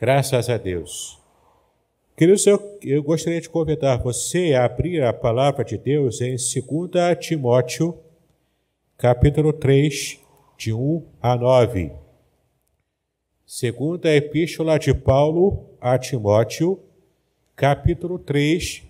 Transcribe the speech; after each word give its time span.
Graças 0.00 0.48
a 0.48 0.56
Deus. 0.56 1.20
Queridos, 2.16 2.46
eu, 2.46 2.78
eu 2.80 3.02
gostaria 3.02 3.38
de 3.38 3.50
convidar 3.50 3.98
você 3.98 4.54
a 4.54 4.64
abrir 4.64 5.02
a 5.02 5.12
palavra 5.12 5.62
de 5.62 5.76
Deus 5.76 6.22
em 6.22 6.36
2 6.36 7.18
Timóteo, 7.20 7.98
capítulo 8.96 9.52
3, 9.52 10.18
de 10.56 10.72
1 10.72 11.04
a 11.20 11.36
9. 11.36 11.92
Segunda 13.44 14.10
Epístola 14.10 14.78
de 14.78 14.94
Paulo 14.94 15.66
a 15.78 15.98
Timóteo, 15.98 16.80
capítulo 17.54 18.18
3, 18.18 18.84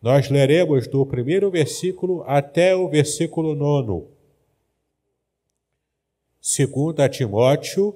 nós 0.00 0.30
leremos 0.30 0.86
do 0.86 1.04
primeiro 1.04 1.50
versículo 1.50 2.22
até 2.28 2.76
o 2.76 2.88
versículo 2.88 3.56
9. 3.56 4.06
Segunda 6.40 7.08
Timóteo 7.08 7.92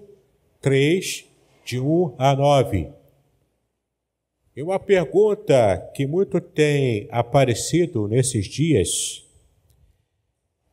3, 0.60 1.27
de 1.68 1.78
1 1.78 2.14
a 2.16 2.34
9. 2.34 2.88
E 4.56 4.62
uma 4.62 4.80
pergunta 4.80 5.90
que 5.94 6.06
muito 6.06 6.40
tem 6.40 7.06
aparecido 7.10 8.08
nesses 8.08 8.46
dias, 8.46 9.22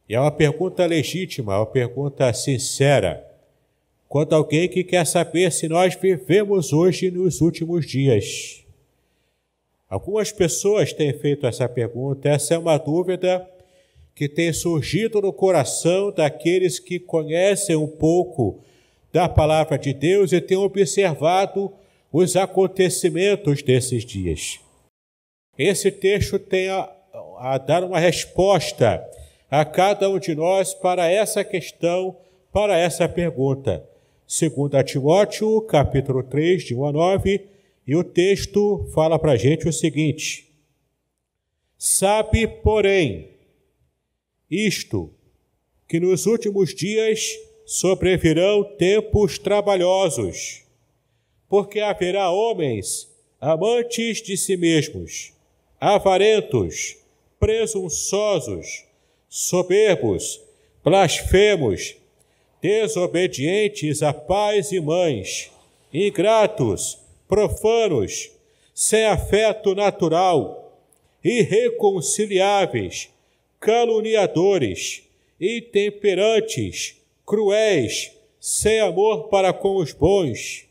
e 0.08 0.16
é 0.16 0.20
uma 0.20 0.32
pergunta 0.32 0.86
legítima, 0.86 1.58
uma 1.58 1.66
pergunta 1.66 2.32
sincera, 2.32 3.30
quanto 4.08 4.34
alguém 4.34 4.70
que 4.70 4.86
quer 4.86 5.06
saber 5.06 5.52
se 5.52 5.68
nós 5.68 5.96
vivemos 5.96 6.72
hoje 6.72 7.12
nos 7.12 7.42
últimos 7.42 7.86
dias. 7.86 8.64
Algumas 9.90 10.32
pessoas 10.32 10.94
têm 10.94 11.12
feito 11.12 11.46
essa 11.46 11.68
pergunta, 11.68 12.30
essa 12.30 12.54
é 12.54 12.58
uma 12.58 12.78
dúvida 12.78 13.46
que 14.16 14.30
tem 14.30 14.54
surgido 14.54 15.20
no 15.20 15.34
coração 15.34 16.10
daqueles 16.10 16.80
que 16.80 17.00
conhecem 17.00 17.76
um 17.76 17.86
pouco 17.88 18.64
da 19.16 19.30
palavra 19.30 19.80
de 19.80 19.94
Deus 19.94 20.34
e 20.34 20.42
têm 20.42 20.58
observado 20.58 21.72
os 22.12 22.36
acontecimentos 22.36 23.64
desses 23.64 24.04
dias. 24.04 24.60
Esse 25.58 25.90
texto 25.90 26.38
tem 26.38 26.68
a, 26.68 26.94
a 27.40 27.58
dar 27.58 27.86
uma 27.86 27.98
resposta 27.98 29.10
a 29.50 29.64
cada 29.64 30.10
um 30.10 30.20
de 30.20 30.36
nós 30.36 30.74
para 30.74 31.10
essa 31.10 31.46
questão, 31.46 32.18
para 32.52 32.78
essa 32.78 33.08
pergunta. 33.08 33.88
Segundo 34.28 34.84
Timóteo, 34.84 35.62
capítulo 35.62 36.22
3, 36.22 36.66
de 36.66 36.76
1 36.76 36.86
a 36.86 36.92
9, 36.92 37.42
e 37.88 37.96
o 37.96 38.04
texto 38.04 38.86
fala 38.94 39.18
para 39.18 39.32
a 39.32 39.38
gente 39.38 39.66
o 39.66 39.72
seguinte: 39.72 40.54
Sabe, 41.78 42.48
porém, 42.48 43.30
isto, 44.52 45.10
que 45.88 46.02
nos 46.02 46.26
últimos 46.26 46.76
dias 46.76 47.34
sobrevirão 47.66 48.64
tempos 48.78 49.38
trabalhosos 49.40 50.66
porque 51.50 51.80
haverá 51.80 52.32
homens 52.32 53.10
amantes 53.40 54.22
de 54.22 54.36
si 54.36 54.58
mesmos, 54.58 55.32
avarentos, 55.80 56.98
presunçosos, 57.40 58.84
soberbos, 59.30 60.42
blasfemos, 60.84 61.96
desobedientes 62.62 64.02
a 64.02 64.14
pais 64.14 64.72
e 64.72 64.80
mães, 64.80 65.52
ingratos, 65.94 66.98
profanos, 67.28 68.32
sem 68.74 69.06
afeto 69.06 69.76
natural, 69.76 70.78
irreconciliáveis, 71.24 73.10
caluniadores, 73.60 75.04
intemperantes, 75.40 76.98
cruéis, 77.26 78.12
sem 78.40 78.80
amor 78.80 79.30
para 79.30 79.52
com 79.52 79.78
os 79.78 79.92
bons 79.92 80.66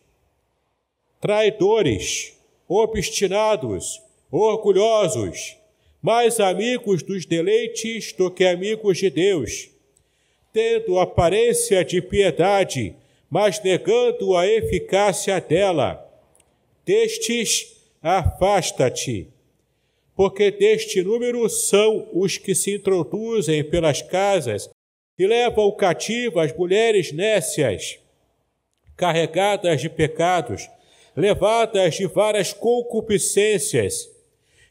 traidores, 1.25 2.39
obstinados, 2.69 3.99
orgulhosos, 4.31 5.57
mais 6.03 6.39
amigos 6.39 7.03
dos 7.03 7.25
deleites 7.25 8.13
do 8.13 8.31
que 8.31 8.45
amigos 8.45 8.99
de 8.99 9.09
Deus, 9.09 9.71
tendo 10.53 10.99
aparência 10.99 11.83
de 11.83 12.03
piedade, 12.03 12.95
mas 13.31 13.59
negando 13.63 14.37
a 14.37 14.47
eficácia 14.47 15.41
dela. 15.41 16.07
Destes, 16.85 17.75
afasta-te, 18.03 19.27
porque 20.15 20.51
deste 20.51 21.03
número 21.03 21.49
são 21.49 22.07
os 22.13 22.37
que 22.37 22.55
se 22.55 22.75
introduzem 22.75 23.65
pelas 23.65 24.03
casas 24.03 24.69
e 25.19 25.27
levam 25.27 25.71
cativas 25.73 26.53
mulheres 26.53 27.13
nécias, 27.13 27.99
carregadas 28.97 29.81
de 29.81 29.89
pecados, 29.89 30.69
levadas 31.17 31.95
de 31.95 32.07
várias 32.07 32.53
concupiscências, 32.53 34.11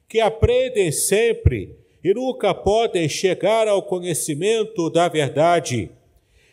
que 0.07 0.19
aprendem 0.19 0.91
sempre 0.91 1.75
e 2.03 2.13
nunca 2.13 2.53
podem 2.53 3.07
chegar 3.07 3.67
ao 3.67 3.81
conhecimento 3.81 4.89
da 4.89 5.07
verdade. 5.07 5.89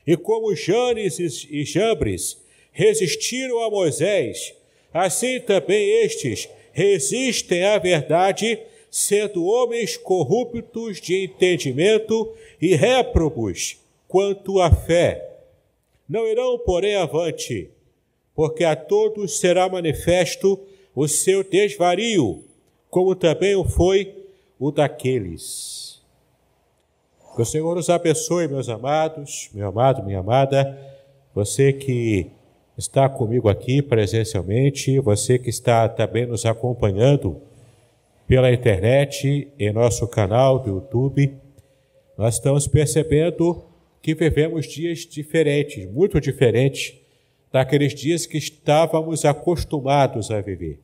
E 0.06 0.16
como 0.16 0.54
Janes 0.54 1.18
e 1.18 1.64
Jambres 1.64 2.40
resistiram 2.70 3.60
a 3.62 3.68
Moisés, 3.68 4.54
assim 4.94 5.40
também 5.40 6.04
estes 6.04 6.48
resistem 6.72 7.64
à 7.64 7.78
verdade, 7.78 8.58
sendo 8.88 9.44
homens 9.44 9.96
corruptos 9.96 11.00
de 11.00 11.24
entendimento 11.24 12.32
e 12.62 12.76
réprobos 12.76 13.79
quanto 14.10 14.60
à 14.60 14.70
fé. 14.70 15.38
Não 16.06 16.26
irão, 16.26 16.58
porém, 16.58 16.96
avante 16.96 17.70
porque 18.40 18.64
a 18.64 18.74
todos 18.74 19.38
será 19.38 19.68
manifesto 19.68 20.58
o 20.94 21.06
seu 21.06 21.44
desvario, 21.44 22.42
como 22.88 23.14
também 23.14 23.54
o 23.54 23.64
foi 23.64 24.14
o 24.58 24.70
daqueles. 24.70 26.00
Que 27.36 27.42
o 27.42 27.44
Senhor 27.44 27.74
nos 27.74 27.90
abençoe, 27.90 28.48
meus 28.48 28.70
amados, 28.70 29.50
meu 29.52 29.68
amado, 29.68 30.02
minha 30.02 30.20
amada, 30.20 30.74
você 31.34 31.70
que 31.70 32.30
está 32.78 33.10
comigo 33.10 33.46
aqui 33.46 33.82
presencialmente, 33.82 34.98
você 35.00 35.38
que 35.38 35.50
está 35.50 35.86
também 35.86 36.24
nos 36.24 36.46
acompanhando 36.46 37.42
pela 38.26 38.50
internet, 38.50 39.52
em 39.58 39.70
nosso 39.70 40.08
canal 40.08 40.58
do 40.58 40.70
YouTube, 40.70 41.36
nós 42.16 42.36
estamos 42.36 42.66
percebendo 42.66 43.62
que 44.02 44.14
vivemos 44.14 44.66
dias 44.66 45.00
diferentes, 45.00 45.84
muito 45.90 46.20
diferentes 46.20 46.94
daqueles 47.52 47.94
dias 47.94 48.26
que 48.26 48.38
estávamos 48.38 49.24
acostumados 49.24 50.30
a 50.30 50.40
viver. 50.40 50.78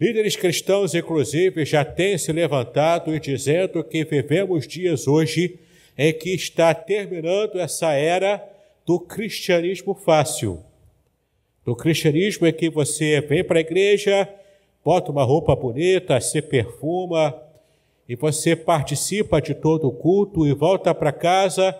Líderes 0.00 0.36
cristãos, 0.36 0.94
inclusive, 0.94 1.64
já 1.64 1.84
têm 1.84 2.18
se 2.18 2.30
levantado 2.32 3.14
e 3.14 3.20
dizendo 3.20 3.82
que 3.82 4.04
vivemos 4.04 4.66
dias 4.66 5.06
hoje 5.06 5.58
em 5.96 6.12
que 6.12 6.34
está 6.34 6.74
terminando 6.74 7.58
essa 7.58 7.92
era 7.92 8.46
do 8.84 9.00
cristianismo 9.00 9.94
fácil. 9.94 10.62
Do 11.64 11.74
cristianismo 11.74 12.46
em 12.46 12.52
que 12.52 12.68
você 12.68 13.20
vem 13.22 13.42
para 13.42 13.58
a 13.58 13.60
igreja, 13.60 14.28
bota 14.84 15.10
uma 15.10 15.24
roupa 15.24 15.56
bonita, 15.56 16.20
se 16.20 16.42
perfuma, 16.42 17.34
e 18.08 18.14
você 18.14 18.54
participa 18.54 19.40
de 19.40 19.54
todo 19.54 19.88
o 19.88 19.92
culto 19.92 20.46
e 20.46 20.52
volta 20.52 20.94
para 20.94 21.12
casa, 21.12 21.76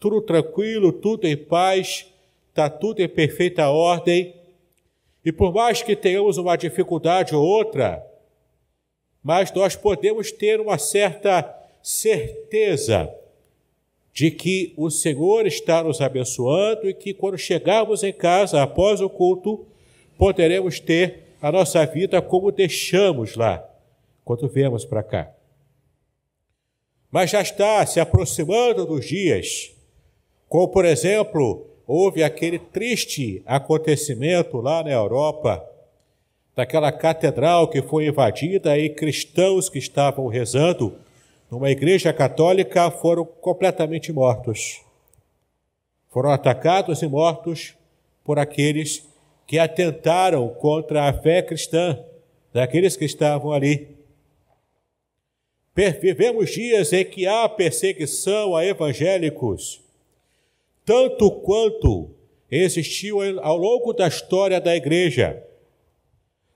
tudo 0.00 0.20
tranquilo, 0.20 0.92
tudo 0.92 1.26
em 1.26 1.36
paz, 1.36 2.06
está 2.48 2.68
tudo 2.68 3.00
em 3.00 3.08
perfeita 3.08 3.68
ordem, 3.68 4.34
e 5.24 5.32
por 5.32 5.52
mais 5.52 5.82
que 5.82 5.94
tenhamos 5.94 6.38
uma 6.38 6.56
dificuldade 6.56 7.34
ou 7.34 7.44
outra, 7.44 8.04
mas 9.22 9.52
nós 9.52 9.76
podemos 9.76 10.32
ter 10.32 10.60
uma 10.60 10.78
certa 10.78 11.54
certeza 11.82 13.12
de 14.12 14.30
que 14.30 14.72
o 14.76 14.90
Senhor 14.90 15.46
está 15.46 15.82
nos 15.82 16.00
abençoando 16.00 16.88
e 16.88 16.94
que 16.94 17.14
quando 17.14 17.38
chegarmos 17.38 18.02
em 18.02 18.12
casa 18.12 18.62
após 18.62 19.00
o 19.00 19.08
culto, 19.08 19.66
poderemos 20.16 20.80
ter 20.80 21.34
a 21.40 21.52
nossa 21.52 21.84
vida 21.86 22.20
como 22.20 22.50
deixamos 22.50 23.36
lá, 23.36 23.64
quando 24.24 24.48
viemos 24.48 24.84
para 24.84 25.02
cá. 25.02 25.37
Mas 27.10 27.30
já 27.30 27.40
está 27.40 27.84
se 27.86 28.00
aproximando 28.00 28.84
dos 28.84 29.06
dias, 29.06 29.72
como 30.48 30.68
por 30.68 30.84
exemplo, 30.84 31.66
houve 31.86 32.22
aquele 32.22 32.58
triste 32.58 33.42
acontecimento 33.46 34.58
lá 34.58 34.82
na 34.82 34.90
Europa, 34.90 35.64
daquela 36.54 36.90
catedral 36.90 37.68
que 37.68 37.80
foi 37.80 38.06
invadida 38.08 38.76
e 38.76 38.90
cristãos 38.90 39.68
que 39.68 39.78
estavam 39.78 40.26
rezando 40.26 40.98
numa 41.50 41.70
igreja 41.70 42.12
católica 42.12 42.90
foram 42.90 43.24
completamente 43.24 44.12
mortos. 44.12 44.82
Foram 46.10 46.30
atacados 46.30 47.00
e 47.00 47.06
mortos 47.06 47.74
por 48.24 48.38
aqueles 48.38 49.06
que 49.46 49.58
atentaram 49.58 50.48
contra 50.48 51.08
a 51.08 51.12
fé 51.12 51.40
cristã 51.40 51.98
daqueles 52.52 52.96
que 52.96 53.04
estavam 53.04 53.52
ali. 53.52 53.97
Vivemos 56.00 56.50
dias 56.50 56.92
em 56.92 57.04
que 57.04 57.24
há 57.24 57.48
perseguição 57.48 58.56
a 58.56 58.66
evangélicos 58.66 59.80
tanto 60.84 61.30
quanto 61.30 62.10
existiu 62.50 63.18
ao 63.42 63.56
longo 63.56 63.92
da 63.92 64.08
história 64.08 64.60
da 64.60 64.74
igreja. 64.74 65.40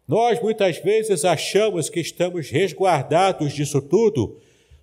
Nós 0.08 0.40
muitas 0.40 0.78
vezes 0.78 1.24
achamos 1.24 1.88
que 1.88 2.00
estamos 2.00 2.50
resguardados 2.50 3.52
disso 3.52 3.80
tudo, 3.80 4.40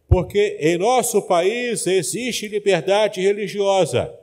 porque 0.07 0.57
em 0.62 0.77
nosso 0.77 1.21
país 1.24 1.86
existe 1.86 2.47
liberdade 2.47 3.19
religiosa. 3.19 4.13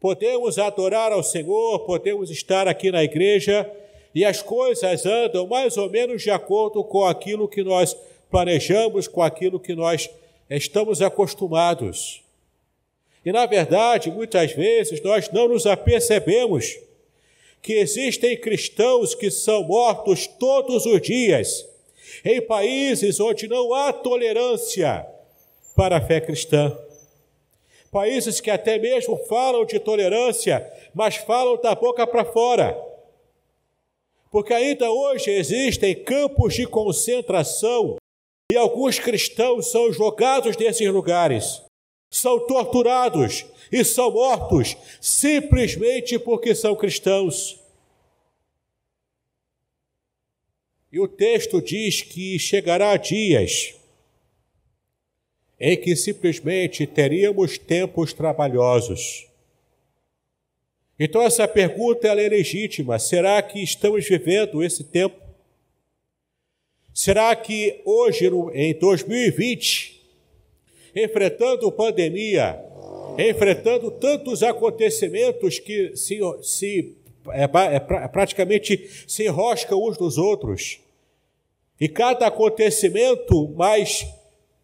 Podemos 0.00 0.56
adorar 0.56 1.12
ao 1.12 1.22
Senhor, 1.22 1.80
podemos 1.80 2.30
estar 2.30 2.66
aqui 2.66 2.90
na 2.90 3.04
igreja 3.04 3.70
e 4.14 4.24
as 4.24 4.40
coisas 4.40 5.04
andam 5.04 5.46
mais 5.48 5.76
ou 5.76 5.90
menos 5.90 6.22
de 6.22 6.30
acordo 6.30 6.82
com 6.82 7.04
aquilo 7.04 7.48
que 7.48 7.62
nós 7.62 7.94
planejamos, 8.30 9.08
com 9.08 9.22
aquilo 9.22 9.60
que 9.60 9.74
nós 9.74 10.10
estamos 10.50 11.02
acostumados. 11.02 12.22
E 13.24 13.32
na 13.32 13.46
verdade, 13.46 14.10
muitas 14.10 14.52
vezes 14.52 15.02
nós 15.02 15.30
não 15.30 15.48
nos 15.48 15.66
apercebemos 15.66 16.78
que 17.60 17.74
existem 17.74 18.40
cristãos 18.40 19.14
que 19.14 19.30
são 19.30 19.64
mortos 19.64 20.26
todos 20.26 20.86
os 20.86 21.00
dias 21.02 21.66
em 22.24 22.40
países 22.40 23.20
onde 23.20 23.48
não 23.48 23.74
há 23.74 23.92
tolerância 23.92 25.06
para 25.74 25.98
a 25.98 26.00
fé 26.00 26.20
cristã. 26.20 26.76
Países 27.90 28.40
que 28.40 28.50
até 28.50 28.78
mesmo 28.78 29.16
falam 29.28 29.64
de 29.64 29.78
tolerância, 29.78 30.70
mas 30.94 31.16
falam 31.16 31.60
da 31.60 31.74
boca 31.74 32.06
para 32.06 32.24
fora. 32.24 32.76
Porque 34.30 34.52
ainda 34.52 34.90
hoje 34.90 35.30
existem 35.30 35.94
campos 35.94 36.54
de 36.54 36.66
concentração 36.66 37.96
e 38.50 38.56
alguns 38.56 38.98
cristãos 38.98 39.70
são 39.70 39.92
jogados 39.92 40.56
nesses 40.56 40.88
lugares, 40.90 41.62
são 42.10 42.46
torturados 42.46 43.44
e 43.70 43.84
são 43.84 44.10
mortos 44.10 44.76
simplesmente 45.00 46.18
porque 46.18 46.54
são 46.54 46.74
cristãos. 46.74 47.60
E 50.90 50.98
o 50.98 51.06
texto 51.06 51.60
diz 51.60 52.00
que 52.00 52.38
chegará 52.38 52.96
dias 52.96 53.74
em 55.60 55.76
que 55.76 55.94
simplesmente 55.94 56.86
teríamos 56.86 57.58
tempos 57.58 58.12
trabalhosos 58.12 59.28
então 60.98 61.22
essa 61.22 61.46
pergunta 61.46 62.08
é 62.08 62.28
legítima. 62.28 62.98
Será 62.98 63.40
que 63.40 63.62
estamos 63.62 64.06
vivendo 64.06 64.62
esse 64.64 64.82
tempo? 64.82 65.27
Será 66.98 67.36
que 67.36 67.80
hoje, 67.84 68.28
em 68.54 68.74
2020, 68.76 70.04
enfrentando 70.96 71.70
pandemia, 71.70 72.60
enfrentando 73.16 73.88
tantos 73.88 74.42
acontecimentos 74.42 75.60
que 75.60 75.96
se, 75.96 76.18
se 76.42 76.96
é, 77.28 77.44
é, 77.44 78.08
praticamente 78.08 78.90
se 79.06 79.26
enroscam 79.26 79.78
uns 79.80 79.96
nos 79.96 80.18
outros, 80.18 80.80
e 81.80 81.88
cada 81.88 82.26
acontecimento 82.26 83.46
mais 83.50 84.04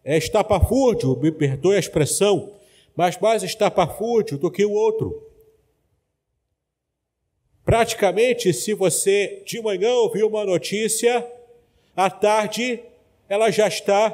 é, 0.03 0.17
estapafúrdio, 0.17 1.17
me 1.17 1.31
perdoe 1.31 1.77
a 1.77 1.79
expressão, 1.79 2.51
mas 2.97 3.17
mais 3.17 3.43
estapafúrdio 3.43 4.37
do 4.37 4.51
que 4.51 4.65
o 4.65 4.73
outro. 4.73 5.25
Praticamente, 7.63 8.51
se 8.51 8.73
você 8.73 9.41
de 9.45 9.61
manhã 9.61 9.93
ouviu 9.93 10.27
uma 10.27 10.43
notícia, 10.43 11.25
à 11.95 12.09
tarde 12.09 12.83
ela 13.27 13.49
já 13.49 13.67
está 13.67 14.11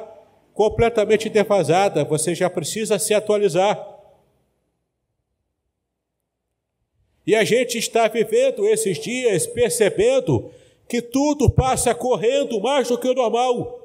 completamente 0.54 1.28
defasada, 1.28 2.04
você 2.04 2.34
já 2.34 2.48
precisa 2.48 2.98
se 2.98 3.14
atualizar. 3.14 3.90
E 7.26 7.34
a 7.34 7.44
gente 7.44 7.78
está 7.78 8.08
vivendo 8.08 8.66
esses 8.66 8.98
dias 8.98 9.46
percebendo 9.46 10.50
que 10.88 11.00
tudo 11.00 11.48
passa 11.48 11.94
correndo 11.94 12.60
mais 12.60 12.88
do 12.88 12.98
que 12.98 13.08
o 13.08 13.14
normal. 13.14 13.78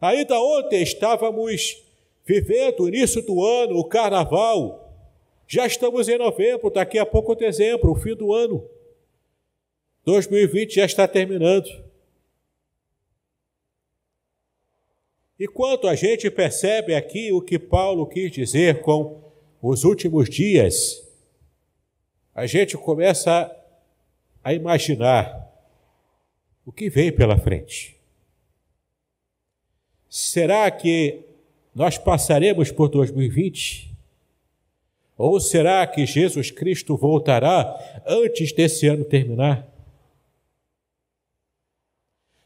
Ainda 0.00 0.38
ontem 0.40 0.82
estávamos 0.82 1.82
vivendo 2.24 2.80
o 2.80 2.88
início 2.88 3.22
do 3.22 3.44
ano, 3.44 3.78
o 3.78 3.84
carnaval, 3.84 4.86
já 5.46 5.64
estamos 5.64 6.08
em 6.08 6.18
novembro, 6.18 6.70
daqui 6.70 6.98
a 6.98 7.06
pouco 7.06 7.36
dezembro, 7.36 7.92
o 7.92 7.94
fim 7.94 8.16
do 8.16 8.34
ano. 8.34 8.68
2020 10.04 10.74
já 10.74 10.84
está 10.84 11.06
terminando. 11.06 11.85
E 15.38 15.46
quando 15.46 15.86
a 15.86 15.94
gente 15.94 16.30
percebe 16.30 16.94
aqui 16.94 17.30
o 17.30 17.42
que 17.42 17.58
Paulo 17.58 18.06
quis 18.06 18.30
dizer 18.32 18.80
com 18.80 19.22
os 19.60 19.84
últimos 19.84 20.30
dias, 20.30 21.02
a 22.34 22.46
gente 22.46 22.76
começa 22.76 23.54
a 24.42 24.54
imaginar 24.54 25.46
o 26.64 26.72
que 26.72 26.88
vem 26.88 27.12
pela 27.12 27.36
frente. 27.36 27.96
Será 30.08 30.70
que 30.70 31.24
nós 31.74 31.98
passaremos 31.98 32.70
por 32.70 32.88
2020? 32.88 33.94
Ou 35.18 35.38
será 35.40 35.86
que 35.86 36.06
Jesus 36.06 36.50
Cristo 36.50 36.96
voltará 36.96 38.02
antes 38.06 38.52
desse 38.52 38.86
ano 38.86 39.04
terminar? 39.04 39.75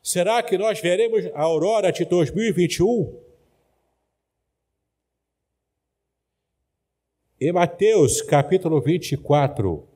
Será 0.03 0.43
que 0.43 0.57
nós 0.57 0.81
veremos 0.81 1.27
a 1.35 1.43
aurora 1.43 1.93
de 1.93 2.05
2021? 2.05 3.21
Em 7.41 7.53
Mateus 7.53 8.21
capítulo 8.21 8.81
24, 8.81 9.87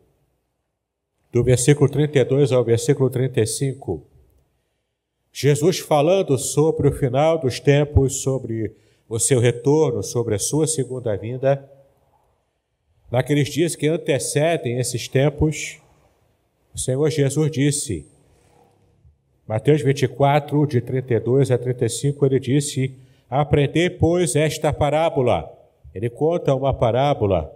do 1.33 1.45
versículo 1.45 1.91
32 1.91 2.53
ao 2.53 2.65
versículo 2.65 3.11
35, 3.11 4.07
Jesus 5.33 5.79
falando 5.79 6.39
sobre 6.39 6.89
o 6.89 6.93
final 6.93 7.39
dos 7.39 7.61
tempos, 7.61 8.23
sobre 8.23 8.75
o 9.09 9.19
seu 9.19 9.41
retorno, 9.41 10.03
sobre 10.03 10.35
a 10.35 10.39
sua 10.39 10.67
segunda 10.67 11.17
vinda, 11.17 11.71
Naqueles 13.15 13.49
dias 13.49 13.77
que 13.77 13.87
antecedem 13.87 14.81
esses 14.81 15.07
tempos, 15.07 15.79
o 16.75 16.79
Senhor 16.79 17.09
Jesus 17.11 17.49
disse, 17.49 18.05
Mateus 19.47 19.83
24, 19.83 20.67
de 20.67 20.81
32 20.81 21.51
a 21.51 21.59
35, 21.59 22.25
ele 22.25 22.41
disse: 22.41 22.95
Aprendei, 23.29 23.91
pois, 23.91 24.35
esta 24.35 24.73
parábola. 24.73 25.53
Ele 25.95 26.09
conta 26.09 26.55
uma 26.55 26.73
parábola, 26.73 27.55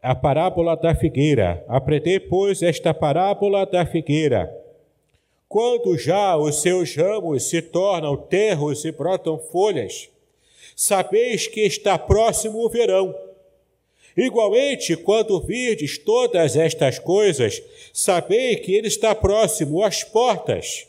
a 0.00 0.14
parábola 0.14 0.76
da 0.76 0.94
figueira. 0.94 1.64
Aprendei, 1.68 2.20
pois, 2.20 2.62
esta 2.62 2.94
parábola 2.94 3.66
da 3.66 3.84
figueira. 3.84 4.50
Quando 5.48 5.98
já 5.98 6.36
os 6.36 6.62
seus 6.62 6.94
ramos 6.94 7.48
se 7.50 7.60
tornam 7.60 8.16
terros 8.16 8.84
e 8.84 8.92
brotam 8.92 9.38
folhas, 9.38 10.08
sabeis 10.76 11.46
que 11.46 11.60
está 11.62 11.98
próximo 11.98 12.64
o 12.64 12.68
verão. 12.68 13.14
Igualmente, 14.16 14.96
quando 14.96 15.40
virdes 15.40 15.98
todas 15.98 16.56
estas 16.56 16.98
coisas, 16.98 17.62
sabei 17.92 18.56
que 18.56 18.74
ele 18.74 18.88
está 18.88 19.14
próximo 19.14 19.82
às 19.82 20.02
portas. 20.02 20.86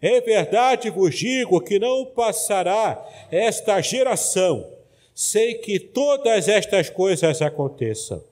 É 0.00 0.20
verdade 0.20 0.88
vos 0.88 1.14
digo 1.14 1.60
que 1.60 1.78
não 1.78 2.06
passará 2.06 3.06
esta 3.30 3.80
geração 3.80 4.72
sem 5.14 5.60
que 5.60 5.78
todas 5.78 6.48
estas 6.48 6.88
coisas 6.88 7.40
aconteçam. 7.42 8.24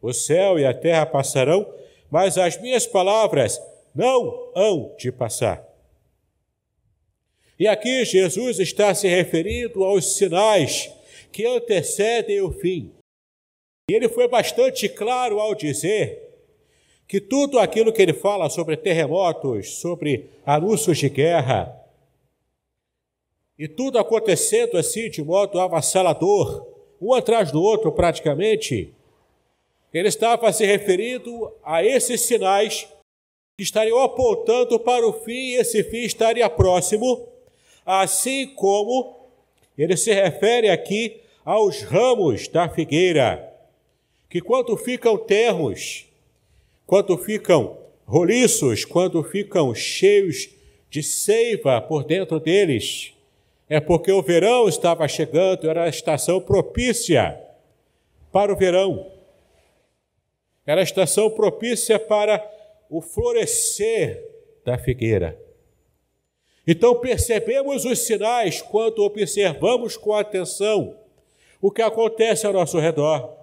O 0.00 0.12
céu 0.12 0.58
e 0.58 0.64
a 0.64 0.74
terra 0.74 1.06
passarão, 1.06 1.70
mas 2.10 2.36
as 2.38 2.60
minhas 2.60 2.86
palavras 2.86 3.60
não 3.94 4.50
hão 4.54 4.94
de 4.98 5.12
passar. 5.12 5.66
E 7.58 7.66
aqui 7.66 8.04
Jesus 8.04 8.58
está 8.58 8.94
se 8.94 9.08
referindo 9.08 9.84
aos 9.84 10.16
sinais 10.16 10.90
que 11.36 11.44
antecedem 11.44 12.40
o 12.40 12.50
fim. 12.50 12.94
E 13.90 13.94
ele 13.94 14.08
foi 14.08 14.26
bastante 14.26 14.88
claro 14.88 15.38
ao 15.38 15.54
dizer 15.54 16.34
que 17.06 17.20
tudo 17.20 17.58
aquilo 17.58 17.92
que 17.92 18.00
ele 18.00 18.14
fala 18.14 18.48
sobre 18.48 18.74
terremotos, 18.74 19.74
sobre 19.74 20.30
anúncios 20.46 20.96
de 20.96 21.10
guerra, 21.10 21.78
e 23.58 23.68
tudo 23.68 23.98
acontecendo 23.98 24.78
assim 24.78 25.10
de 25.10 25.22
modo 25.22 25.60
avassalador, 25.60 26.66
um 27.02 27.12
atrás 27.12 27.52
do 27.52 27.62
outro 27.62 27.92
praticamente, 27.92 28.94
ele 29.92 30.08
estava 30.08 30.50
se 30.54 30.64
referindo 30.64 31.52
a 31.62 31.84
esses 31.84 32.22
sinais 32.22 32.88
que 33.58 33.62
estariam 33.62 34.02
apontando 34.02 34.80
para 34.80 35.06
o 35.06 35.12
fim, 35.12 35.50
e 35.50 35.56
esse 35.56 35.84
fim 35.84 35.98
estaria 35.98 36.48
próximo, 36.48 37.28
assim 37.84 38.46
como 38.54 39.28
ele 39.76 39.98
se 39.98 40.14
refere 40.14 40.70
aqui 40.70 41.25
aos 41.46 41.80
ramos 41.82 42.48
da 42.48 42.68
figueira, 42.68 43.54
que 44.28 44.40
quando 44.40 44.76
ficam 44.76 45.16
terros, 45.16 46.04
quando 46.84 47.16
ficam 47.16 47.78
roliços, 48.04 48.84
quando 48.84 49.22
ficam 49.22 49.72
cheios 49.72 50.48
de 50.90 51.04
seiva 51.04 51.80
por 51.80 52.02
dentro 52.02 52.40
deles, 52.40 53.12
é 53.68 53.78
porque 53.78 54.10
o 54.10 54.22
verão 54.22 54.68
estava 54.68 55.06
chegando, 55.06 55.70
era 55.70 55.84
a 55.84 55.88
estação 55.88 56.40
propícia 56.40 57.40
para 58.32 58.52
o 58.52 58.56
verão. 58.56 59.12
Era 60.66 60.80
a 60.80 60.84
estação 60.84 61.30
propícia 61.30 61.96
para 61.96 62.44
o 62.90 63.00
florescer 63.00 64.20
da 64.64 64.76
figueira. 64.76 65.40
Então 66.66 66.96
percebemos 66.96 67.84
os 67.84 68.00
sinais 68.00 68.60
quando 68.60 69.04
observamos 69.04 69.96
com 69.96 70.12
atenção 70.12 71.05
o 71.60 71.70
que 71.70 71.82
acontece 71.82 72.46
ao 72.46 72.52
nosso 72.52 72.78
redor. 72.78 73.34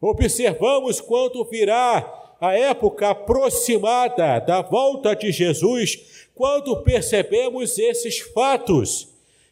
Observamos 0.00 1.00
quando 1.00 1.44
virá 1.44 2.36
a 2.40 2.54
época 2.54 3.10
aproximada 3.10 4.38
da 4.40 4.62
volta 4.62 5.14
de 5.14 5.30
Jesus, 5.30 6.26
quando 6.34 6.82
percebemos 6.82 7.78
esses 7.78 8.20
fatos 8.20 9.08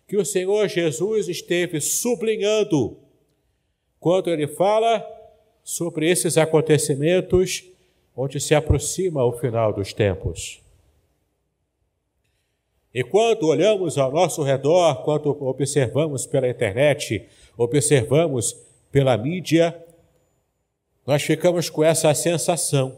que 0.07 0.17
o 0.17 0.25
Senhor 0.25 0.67
Jesus 0.69 1.29
esteve 1.29 1.81
sublinhando 1.81 2.97
quando 4.01 4.31
ele 4.31 4.47
fala 4.47 5.07
sobre 5.63 6.11
esses 6.11 6.39
acontecimentos 6.39 7.65
onde 8.17 8.41
se 8.41 8.55
aproxima 8.55 9.23
o 9.23 9.33
final 9.33 9.73
dos 9.73 9.93
tempos. 9.93 10.63
E 12.95 13.05
quando 13.05 13.47
olhamos 13.47 13.99
ao 13.99 14.11
nosso 14.11 14.43
redor, 14.43 15.03
quando 15.05 15.31
observamos 15.45 16.27
pela 16.27 16.49
internet, 16.49 17.27
observamos 17.57 18.57
pela 18.91 19.17
mídia, 19.17 19.85
nós 21.07 21.23
ficamos 21.23 21.69
com 21.69 21.85
essa 21.85 22.13
sensação. 22.15 22.97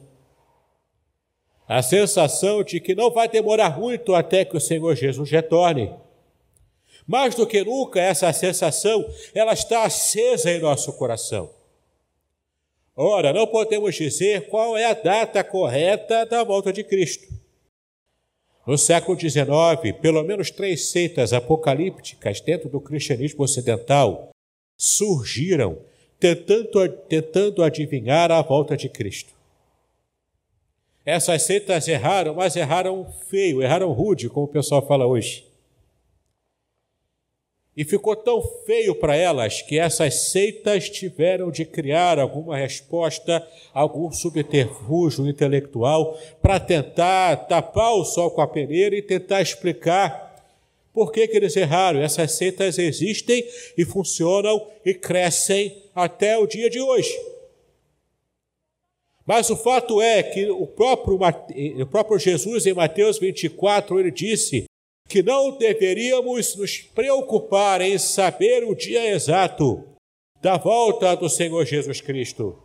A 1.66 1.82
sensação 1.82 2.62
de 2.64 2.80
que 2.80 2.94
não 2.94 3.10
vai 3.10 3.28
demorar 3.28 3.78
muito 3.78 4.14
até 4.14 4.44
que 4.44 4.56
o 4.56 4.60
Senhor 4.60 4.94
Jesus 4.96 5.30
retorne. 5.30 5.92
Mais 7.06 7.34
do 7.34 7.46
que 7.46 7.64
nunca, 7.64 8.00
essa 8.00 8.32
sensação, 8.32 9.08
ela 9.34 9.52
está 9.52 9.84
acesa 9.84 10.50
em 10.50 10.60
nosso 10.60 10.92
coração. 10.92 11.50
Ora, 12.96 13.32
não 13.32 13.46
podemos 13.46 13.94
dizer 13.94 14.48
qual 14.48 14.76
é 14.76 14.84
a 14.84 14.94
data 14.94 15.42
correta 15.42 16.26
da 16.26 16.44
volta 16.44 16.72
de 16.72 16.84
Cristo. 16.84 17.39
No 18.66 18.76
século 18.76 19.18
XIX, 19.18 19.98
pelo 20.00 20.22
menos 20.22 20.50
três 20.50 20.90
seitas 20.90 21.32
apocalípticas 21.32 22.40
dentro 22.40 22.68
do 22.68 22.80
cristianismo 22.80 23.42
ocidental 23.42 24.30
surgiram 24.76 25.78
tentando, 26.18 26.88
tentando 27.08 27.62
adivinhar 27.62 28.30
a 28.30 28.42
volta 28.42 28.76
de 28.76 28.88
Cristo. 28.88 29.32
Essas 31.04 31.42
seitas 31.42 31.88
erraram, 31.88 32.34
mas 32.34 32.54
erraram 32.54 33.10
feio, 33.28 33.62
erraram 33.62 33.90
rude, 33.92 34.28
como 34.28 34.46
o 34.46 34.48
pessoal 34.48 34.86
fala 34.86 35.06
hoje. 35.06 35.49
E 37.76 37.84
ficou 37.84 38.16
tão 38.16 38.42
feio 38.66 38.94
para 38.94 39.16
elas 39.16 39.62
que 39.62 39.78
essas 39.78 40.30
seitas 40.30 40.90
tiveram 40.90 41.50
de 41.50 41.64
criar 41.64 42.18
alguma 42.18 42.56
resposta, 42.56 43.46
algum 43.72 44.10
subterfúgio 44.12 45.28
intelectual 45.28 46.18
para 46.42 46.58
tentar 46.58 47.36
tapar 47.46 47.94
o 47.94 48.04
sol 48.04 48.30
com 48.32 48.40
a 48.40 48.48
peneira 48.48 48.96
e 48.96 49.02
tentar 49.02 49.40
explicar 49.40 50.30
por 50.92 51.12
que, 51.12 51.28
que 51.28 51.36
eles 51.36 51.56
erraram. 51.56 52.02
Essas 52.02 52.32
seitas 52.32 52.78
existem 52.78 53.44
e 53.78 53.84
funcionam 53.84 54.66
e 54.84 54.92
crescem 54.92 55.84
até 55.94 56.36
o 56.36 56.46
dia 56.46 56.68
de 56.68 56.80
hoje. 56.80 57.16
Mas 59.24 59.48
o 59.48 59.56
fato 59.56 60.02
é 60.02 60.22
que 60.24 60.50
o 60.50 60.66
próprio, 60.66 61.16
o 61.80 61.86
próprio 61.86 62.18
Jesus, 62.18 62.66
em 62.66 62.74
Mateus 62.74 63.18
24, 63.18 64.00
ele 64.00 64.10
disse 64.10 64.64
que 65.10 65.24
não 65.24 65.58
deveríamos 65.58 66.54
nos 66.54 66.78
preocupar 66.78 67.80
em 67.80 67.98
saber 67.98 68.62
o 68.62 68.76
dia 68.76 69.10
exato 69.10 69.84
da 70.40 70.56
volta 70.56 71.16
do 71.16 71.28
Senhor 71.28 71.66
Jesus 71.66 72.00
Cristo. 72.00 72.56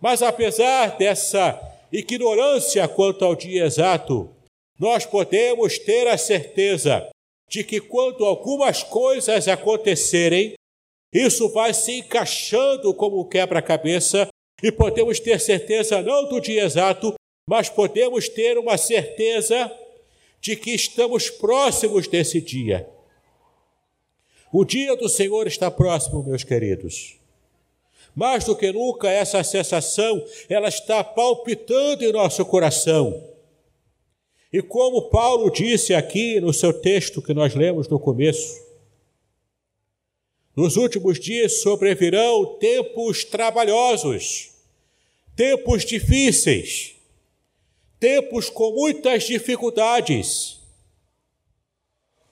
Mas 0.00 0.22
apesar 0.22 0.96
dessa 0.96 1.60
ignorância 1.92 2.86
quanto 2.86 3.24
ao 3.24 3.34
dia 3.34 3.64
exato, 3.64 4.30
nós 4.78 5.04
podemos 5.04 5.76
ter 5.76 6.06
a 6.06 6.16
certeza 6.16 7.10
de 7.48 7.64
que 7.64 7.80
quando 7.80 8.24
algumas 8.24 8.84
coisas 8.84 9.48
acontecerem, 9.48 10.54
isso 11.12 11.48
vai 11.48 11.74
se 11.74 11.98
encaixando 11.98 12.94
como 12.94 13.28
quebra-cabeça 13.28 14.28
e 14.62 14.70
podemos 14.70 15.18
ter 15.18 15.40
certeza 15.40 16.00
não 16.00 16.28
do 16.28 16.40
dia 16.40 16.62
exato, 16.62 17.14
mas 17.48 17.68
podemos 17.68 18.28
ter 18.28 18.56
uma 18.56 18.78
certeza 18.78 19.68
de 20.40 20.56
que 20.56 20.70
estamos 20.70 21.28
próximos 21.28 22.08
desse 22.08 22.40
dia. 22.40 22.88
O 24.52 24.64
dia 24.64 24.96
do 24.96 25.08
Senhor 25.08 25.46
está 25.46 25.70
próximo, 25.70 26.22
meus 26.22 26.42
queridos. 26.42 27.16
Mais 28.14 28.44
do 28.44 28.56
que 28.56 28.72
nunca, 28.72 29.08
essa 29.08 29.44
sensação, 29.44 30.24
ela 30.48 30.68
está 30.68 31.04
palpitando 31.04 32.04
em 32.04 32.12
nosso 32.12 32.44
coração. 32.44 33.28
E 34.52 34.60
como 34.60 35.08
Paulo 35.10 35.50
disse 35.50 35.94
aqui 35.94 36.40
no 36.40 36.52
seu 36.52 36.72
texto 36.72 37.22
que 37.22 37.32
nós 37.32 37.54
lemos 37.54 37.86
no 37.88 38.00
começo, 38.00 38.60
nos 40.56 40.76
últimos 40.76 41.20
dias 41.20 41.60
sobrevirão 41.60 42.58
tempos 42.58 43.24
trabalhosos, 43.24 44.50
tempos 45.36 45.84
difíceis, 45.84 46.96
tempos 48.00 48.48
com 48.48 48.72
muitas 48.72 49.24
dificuldades. 49.24 50.58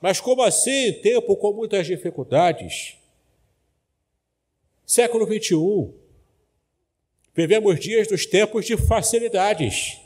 Mas 0.01 0.19
como 0.21 0.43
assim, 0.43 0.95
tempo 0.95 1.37
com 1.37 1.53
muitas 1.53 1.87
dificuldades? 1.87 2.97
Século 4.87 5.27
21. 5.27 5.93
Vivemos 7.35 7.79
dias 7.79 8.09
dos 8.09 8.25
tempos 8.25 8.65
de 8.65 8.77
facilidades. 8.77 10.01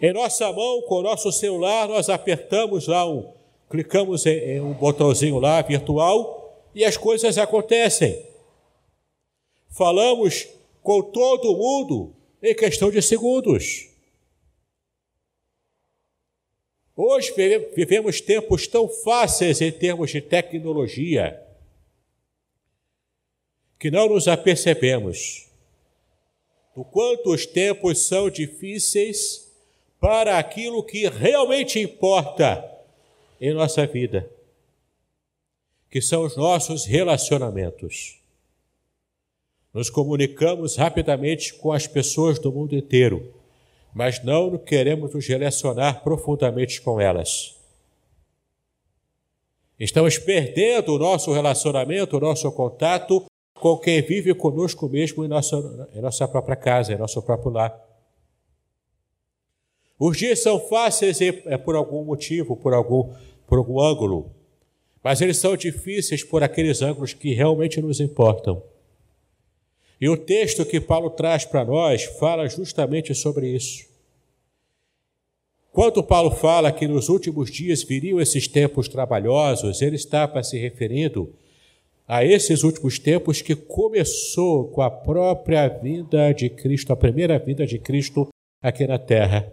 Em 0.00 0.12
nossa 0.12 0.52
mão, 0.52 0.82
com 0.82 0.96
o 0.96 1.02
nosso 1.02 1.32
celular, 1.32 1.88
nós 1.88 2.08
apertamos 2.08 2.86
lá 2.86 3.08
um, 3.08 3.32
clicamos 3.68 4.24
em, 4.26 4.38
em 4.38 4.60
um 4.60 4.72
botãozinho 4.72 5.38
lá 5.38 5.60
virtual 5.60 6.62
e 6.74 6.84
as 6.84 6.96
coisas 6.96 7.38
acontecem. 7.38 8.24
Falamos 9.70 10.48
com 10.82 11.02
todo 11.02 11.56
mundo 11.56 12.14
em 12.42 12.54
questão 12.54 12.90
de 12.90 13.00
segundos. 13.00 13.88
Hoje 16.96 17.32
vivemos 17.74 18.20
tempos 18.20 18.66
tão 18.66 18.88
fáceis 18.88 19.60
em 19.60 19.70
termos 19.70 20.10
de 20.10 20.20
tecnologia 20.20 21.40
que 23.78 23.90
não 23.90 24.08
nos 24.08 24.28
apercebemos 24.28 25.48
do 26.74 26.84
quanto 26.84 27.30
os 27.30 27.46
tempos 27.46 28.06
são 28.06 28.28
difíceis 28.28 29.50
para 30.00 30.38
aquilo 30.38 30.82
que 30.84 31.08
realmente 31.08 31.78
importa 31.78 32.68
em 33.40 33.52
nossa 33.52 33.86
vida, 33.86 34.30
que 35.90 36.00
são 36.00 36.24
os 36.24 36.36
nossos 36.36 36.84
relacionamentos 36.84 38.21
nos 39.72 39.88
comunicamos 39.88 40.76
rapidamente 40.76 41.54
com 41.54 41.72
as 41.72 41.86
pessoas 41.86 42.38
do 42.38 42.52
mundo 42.52 42.74
inteiro, 42.74 43.32
mas 43.94 44.22
não 44.22 44.58
queremos 44.58 45.14
nos 45.14 45.26
relacionar 45.26 46.02
profundamente 46.02 46.80
com 46.80 47.00
elas. 47.00 47.56
Estamos 49.78 50.18
perdendo 50.18 50.94
o 50.94 50.98
nosso 50.98 51.32
relacionamento, 51.32 52.16
o 52.16 52.20
nosso 52.20 52.50
contato 52.52 53.24
com 53.54 53.76
quem 53.78 54.02
vive 54.02 54.34
conosco 54.34 54.88
mesmo 54.88 55.24
em 55.24 55.28
nossa, 55.28 55.88
em 55.94 56.00
nossa 56.00 56.28
própria 56.28 56.56
casa, 56.56 56.92
em 56.92 56.98
nosso 56.98 57.22
próprio 57.22 57.52
lar. 57.52 57.80
Os 59.98 60.16
dias 60.16 60.42
são 60.42 60.58
fáceis 60.58 61.20
é 61.20 61.56
por 61.56 61.76
algum 61.76 62.04
motivo, 62.04 62.56
por 62.56 62.74
algum, 62.74 63.14
por 63.46 63.58
algum 63.58 63.80
ângulo, 63.80 64.32
mas 65.02 65.20
eles 65.20 65.38
são 65.38 65.56
difíceis 65.56 66.22
por 66.22 66.42
aqueles 66.42 66.82
ângulos 66.82 67.14
que 67.14 67.32
realmente 67.34 67.80
nos 67.80 68.00
importam. 68.00 68.62
E 70.02 70.08
o 70.08 70.16
texto 70.16 70.66
que 70.66 70.80
Paulo 70.80 71.10
traz 71.10 71.44
para 71.44 71.64
nós 71.64 72.02
fala 72.02 72.48
justamente 72.48 73.14
sobre 73.14 73.46
isso. 73.46 73.86
Quando 75.70 76.02
Paulo 76.02 76.32
fala 76.32 76.72
que 76.72 76.88
nos 76.88 77.08
últimos 77.08 77.52
dias 77.52 77.84
viriam 77.84 78.20
esses 78.20 78.48
tempos 78.48 78.88
trabalhosos, 78.88 79.80
ele 79.80 79.94
estava 79.94 80.42
se 80.42 80.58
referindo 80.58 81.32
a 82.08 82.24
esses 82.24 82.64
últimos 82.64 82.98
tempos 82.98 83.42
que 83.42 83.54
começou 83.54 84.66
com 84.70 84.82
a 84.82 84.90
própria 84.90 85.68
vinda 85.68 86.32
de 86.32 86.50
Cristo, 86.50 86.92
a 86.92 86.96
primeira 86.96 87.38
vinda 87.38 87.64
de 87.64 87.78
Cristo 87.78 88.26
aqui 88.60 88.84
na 88.88 88.98
terra, 88.98 89.52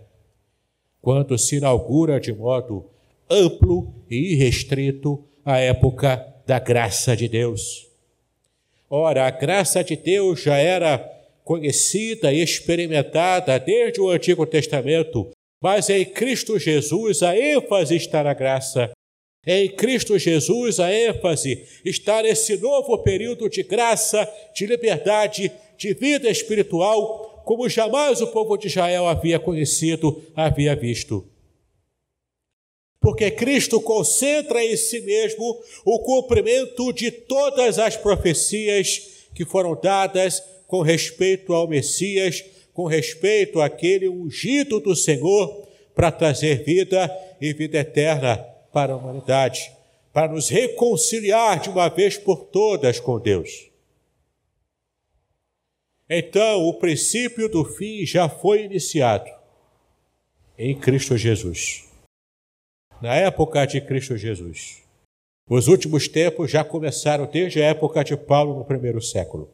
quando 0.99 1.37
se 1.37 1.57
inaugura 1.57 2.19
de 2.19 2.33
modo 2.33 2.85
amplo 3.29 3.93
e 4.09 4.33
irrestrito 4.33 5.23
a 5.45 5.59
época 5.59 6.25
da 6.47 6.57
graça 6.57 7.15
de 7.15 7.27
Deus. 7.27 7.88
Ora, 8.89 9.27
a 9.27 9.29
graça 9.29 9.83
de 9.83 9.95
Deus 9.95 10.41
já 10.41 10.57
era 10.57 10.97
conhecida 11.43 12.33
e 12.33 12.41
experimentada 12.41 13.59
desde 13.59 14.01
o 14.01 14.09
Antigo 14.09 14.45
Testamento, 14.47 15.29
mas 15.61 15.89
em 15.89 16.05
Cristo 16.05 16.57
Jesus 16.57 17.21
a 17.21 17.37
ênfase 17.37 17.95
está 17.95 18.23
na 18.23 18.33
graça. 18.33 18.91
Em 19.45 19.69
Cristo 19.69 20.17
Jesus, 20.17 20.79
a 20.79 20.93
ênfase 20.93 21.65
está 21.85 22.21
nesse 22.21 22.57
novo 22.57 22.97
período 22.99 23.49
de 23.49 23.63
graça, 23.63 24.27
de 24.53 24.65
liberdade, 24.65 25.51
de 25.77 25.93
vida 25.93 26.29
espiritual, 26.29 27.43
como 27.45 27.69
jamais 27.69 28.21
o 28.21 28.27
povo 28.27 28.57
de 28.57 28.67
Israel 28.67 29.07
havia 29.07 29.39
conhecido, 29.39 30.21
havia 30.35 30.75
visto. 30.75 31.25
Porque 32.99 33.31
Cristo 33.31 33.79
concentra 33.79 34.63
em 34.63 34.75
si 34.75 35.01
mesmo 35.01 35.61
o 35.85 35.99
cumprimento 35.99 36.91
de 36.91 37.11
todas 37.11 37.79
as 37.79 37.95
profecias 37.95 39.27
que 39.33 39.45
foram 39.45 39.79
dadas 39.79 40.43
com 40.67 40.81
respeito 40.81 41.53
ao 41.53 41.67
Messias, 41.67 42.43
com 42.73 42.85
respeito 42.85 43.61
àquele 43.61 44.07
ungido 44.09 44.79
do 44.79 44.95
Senhor 44.95 45.67
para 45.95 46.11
trazer 46.11 46.63
vida 46.63 47.09
e 47.41 47.53
vida 47.53 47.79
eterna 47.79 48.37
para 48.71 48.93
a 48.93 48.95
humanidade, 48.95 49.71
para 50.13 50.31
nos 50.31 50.49
reconciliar 50.49 51.59
de 51.59 51.69
uma 51.69 51.89
vez 51.89 52.17
por 52.17 52.45
todas 52.45 52.99
com 52.99 53.19
Deus. 53.19 53.69
Então, 56.09 56.67
o 56.67 56.73
princípio 56.73 57.47
do 57.47 57.63
fim 57.63 58.05
já 58.05 58.27
foi 58.27 58.63
iniciado 58.63 59.29
em 60.57 60.77
Cristo 60.77 61.17
Jesus. 61.17 61.88
Na 63.01 63.15
época 63.15 63.65
de 63.65 63.79
Cristo 63.79 64.17
Jesus. 64.17 64.83
Os 65.49 65.67
últimos 65.67 66.07
tempos 66.07 66.51
já 66.51 66.63
começaram 66.63 67.25
desde 67.25 67.61
a 67.61 67.67
época 67.67 68.03
de 68.03 68.15
Paulo 68.17 68.59
no 68.59 68.65
primeiro 68.65 69.01
século. 69.01 69.49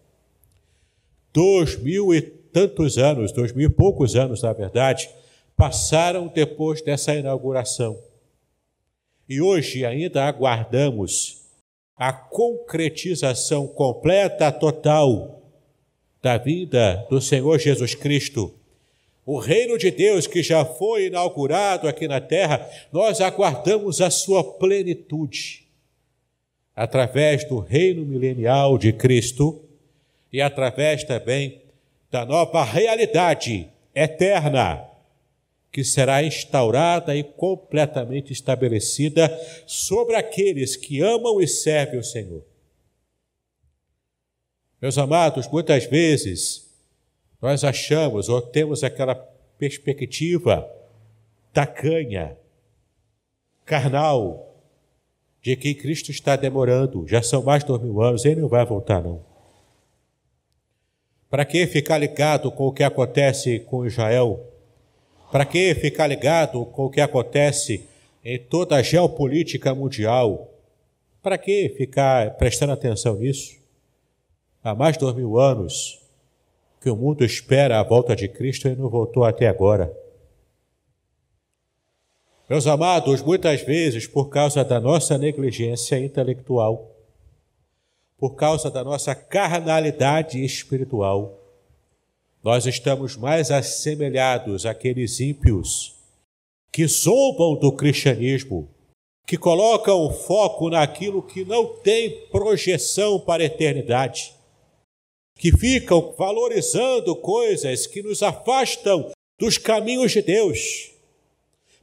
Dois 1.32 1.78
mil 1.78 2.14
e 2.14 2.22
tantos 2.22 2.98
anos, 2.98 3.32
dois 3.32 3.54
mil 3.54 3.70
e 3.70 3.72
poucos 3.72 4.16
anos, 4.16 4.42
na 4.42 4.52
verdade, 4.52 5.10
passaram 5.56 6.28
depois 6.28 6.82
dessa 6.82 7.14
inauguração. 7.14 7.98
E 9.30 9.40
hoje 9.42 9.86
ainda 9.86 10.26
aguardamos 10.26 11.42
a 11.96 12.12
concretização 12.12 13.68
completa, 13.68 14.52
total, 14.52 15.42
da 16.22 16.38
vinda 16.38 17.06
do 17.10 17.22
Senhor 17.22 17.60
Jesus 17.60 17.96
Cristo. 17.96 18.54
O 19.26 19.40
reino 19.40 19.78
de 19.78 19.90
Deus 19.90 20.28
que 20.28 20.44
já 20.44 20.64
foi 20.64 21.08
inaugurado 21.08 21.88
aqui 21.88 22.08
na 22.08 22.22
terra, 22.22 22.70
nós 22.92 23.20
aguardamos 23.20 24.00
a 24.00 24.12
sua 24.12 24.44
plenitude. 24.44 25.66
Através 26.76 27.44
do 27.46 27.60
reino 27.60 28.06
milenial 28.06 28.78
de 28.78 28.94
Cristo 28.94 29.64
e 30.32 30.42
através 30.42 31.04
também 31.04 31.62
da 32.12 32.26
nova 32.26 32.64
realidade 32.64 33.68
eterna 33.96 34.86
que 35.72 35.84
será 35.84 36.24
instaurada 36.24 37.16
e 37.16 37.24
completamente 37.24 38.32
estabelecida 38.32 39.28
sobre 39.66 40.16
aqueles 40.16 40.76
que 40.76 41.02
amam 41.02 41.42
e 41.42 41.48
servem 41.48 42.00
o 42.00 42.04
Senhor. 42.04 42.46
Meus 44.82 44.98
amados, 44.98 45.50
muitas 45.50 45.86
vezes 45.86 46.65
nós 47.42 47.64
achamos 47.64 48.30
ou 48.30 48.42
temos 48.42 48.84
aquela 48.84 49.16
perspectiva 49.58 50.70
tacanha, 51.54 52.38
carnal, 53.64 54.54
de 55.42 55.56
que 55.56 55.74
Cristo 55.74 56.12
está 56.12 56.36
demorando, 56.36 57.08
já 57.08 57.22
são 57.22 57.44
mais 57.44 57.64
de 57.64 57.68
dois 57.68 57.82
mil 57.82 58.02
anos, 58.02 58.26
ele 58.26 58.42
não 58.42 58.50
vai 58.50 58.66
voltar, 58.66 59.02
não. 59.02 59.24
Para 61.30 61.46
que 61.46 61.66
ficar 61.68 61.98
ligado 61.98 62.52
com 62.52 62.68
o 62.68 62.72
que 62.72 62.84
acontece 62.84 63.60
com 63.60 63.86
Israel? 63.86 64.40
Para 65.32 65.46
que 65.46 65.76
ficar 65.76 66.08
ligado 66.08 66.66
com 66.66 66.86
o 66.86 66.90
que 66.90 67.02
acontece 67.02 67.88
em 68.24 68.40
toda 68.40 68.76
a 68.76 68.82
geopolítica 68.82 69.74
mundial? 69.74 70.52
Para 71.22 71.38
que 71.38 71.70
ficar 71.70 72.36
prestando 72.38 72.74
atenção 72.74 73.16
nisso? 73.16 73.56
Há 74.64 74.74
mais 74.74 74.94
de 74.94 75.00
dois 75.00 75.16
mil 75.16 75.38
anos 75.38 76.05
que 76.86 76.90
o 76.92 76.96
mundo 76.96 77.26
espera 77.26 77.80
a 77.80 77.84
volta 77.84 78.16
de 78.16 78.28
Cristo 78.28 78.68
e 78.68 78.76
não 78.76 78.88
voltou 78.88 79.24
até 79.24 79.48
agora. 79.48 79.92
Meus 82.48 82.68
amados, 82.68 83.24
muitas 83.24 83.64
vezes, 83.64 84.06
por 84.06 84.30
causa 84.30 84.64
da 84.64 84.80
nossa 84.80 85.18
negligência 85.18 85.98
intelectual, 85.98 86.96
por 88.20 88.36
causa 88.36 88.70
da 88.70 88.84
nossa 88.84 89.16
carnalidade 89.16 90.46
espiritual. 90.46 91.42
Nós 92.44 92.68
estamos 92.68 93.18
mais 93.18 93.50
assemelhados 93.50 94.64
àqueles 94.64 95.20
ímpios 95.20 95.96
que 96.72 96.86
zombam 96.86 97.56
do 97.56 97.72
cristianismo, 97.72 98.70
que 99.26 99.40
colocam 99.40 100.06
o 100.06 100.14
foco 100.14 100.70
naquilo 100.70 101.24
que 101.24 101.44
não 101.44 101.66
tem 101.78 102.28
projeção 102.28 103.20
para 103.20 103.42
a 103.42 103.48
eternidade, 103.48 104.36
que 105.38 105.52
ficam 105.56 106.14
valorizando 106.18 107.16
coisas 107.16 107.86
que 107.86 108.02
nos 108.02 108.24
afastam 108.24 109.12
dos 109.40 109.58
caminhos 109.58 110.12
de 110.12 110.22
Deus. 110.22 110.92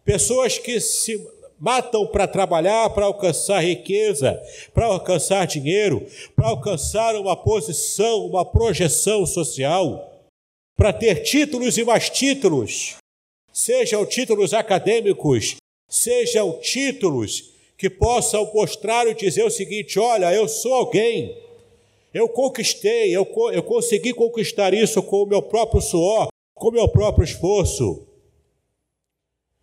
Pessoas 0.04 0.58
que 0.58 0.80
se 0.80 1.16
matam 1.58 2.06
para 2.06 2.26
trabalhar, 2.26 2.90
para 2.90 3.06
alcançar 3.06 3.60
riqueza, 3.60 4.42
para 4.74 4.86
alcançar 4.86 5.46
dinheiro, 5.46 6.04
para 6.34 6.48
alcançar 6.48 7.14
uma 7.14 7.36
posição, 7.36 8.26
uma 8.26 8.44
projeção 8.44 9.24
social, 9.24 10.10
para 10.76 10.92
ter 10.92 11.22
títulos 11.22 11.78
e 11.78 11.84
mais 11.84 12.10
títulos, 12.10 12.96
sejam 13.52 14.04
títulos 14.04 14.52
acadêmicos, 14.52 15.54
sejam 15.88 16.58
títulos 16.58 17.52
que 17.78 17.88
possam 17.88 18.50
mostrar 18.52 19.06
e 19.06 19.14
dizer 19.14 19.44
o 19.44 19.50
seguinte: 19.50 20.00
olha, 20.00 20.32
eu 20.32 20.48
sou 20.48 20.74
alguém, 20.74 21.36
eu 22.12 22.28
conquistei, 22.28 23.14
eu, 23.14 23.26
eu 23.52 23.62
consegui 23.62 24.12
conquistar 24.12 24.74
isso 24.74 25.02
com 25.02 25.22
o 25.22 25.26
meu 25.26 25.42
próprio 25.42 25.80
suor, 25.80 26.28
com 26.54 26.68
o 26.68 26.72
meu 26.72 26.88
próprio 26.88 27.24
esforço. 27.24 28.06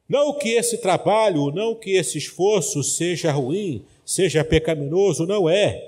Não 0.08 0.34
que 0.34 0.50
esse 0.50 0.80
trabalho, 0.80 1.52
não 1.52 1.76
que 1.76 1.92
esse 1.92 2.18
esforço 2.18 2.84
seja 2.84 3.32
ruim, 3.32 3.86
seja 4.04 4.44
pecaminoso, 4.44 5.28
não 5.28 5.48
é. 5.48 5.88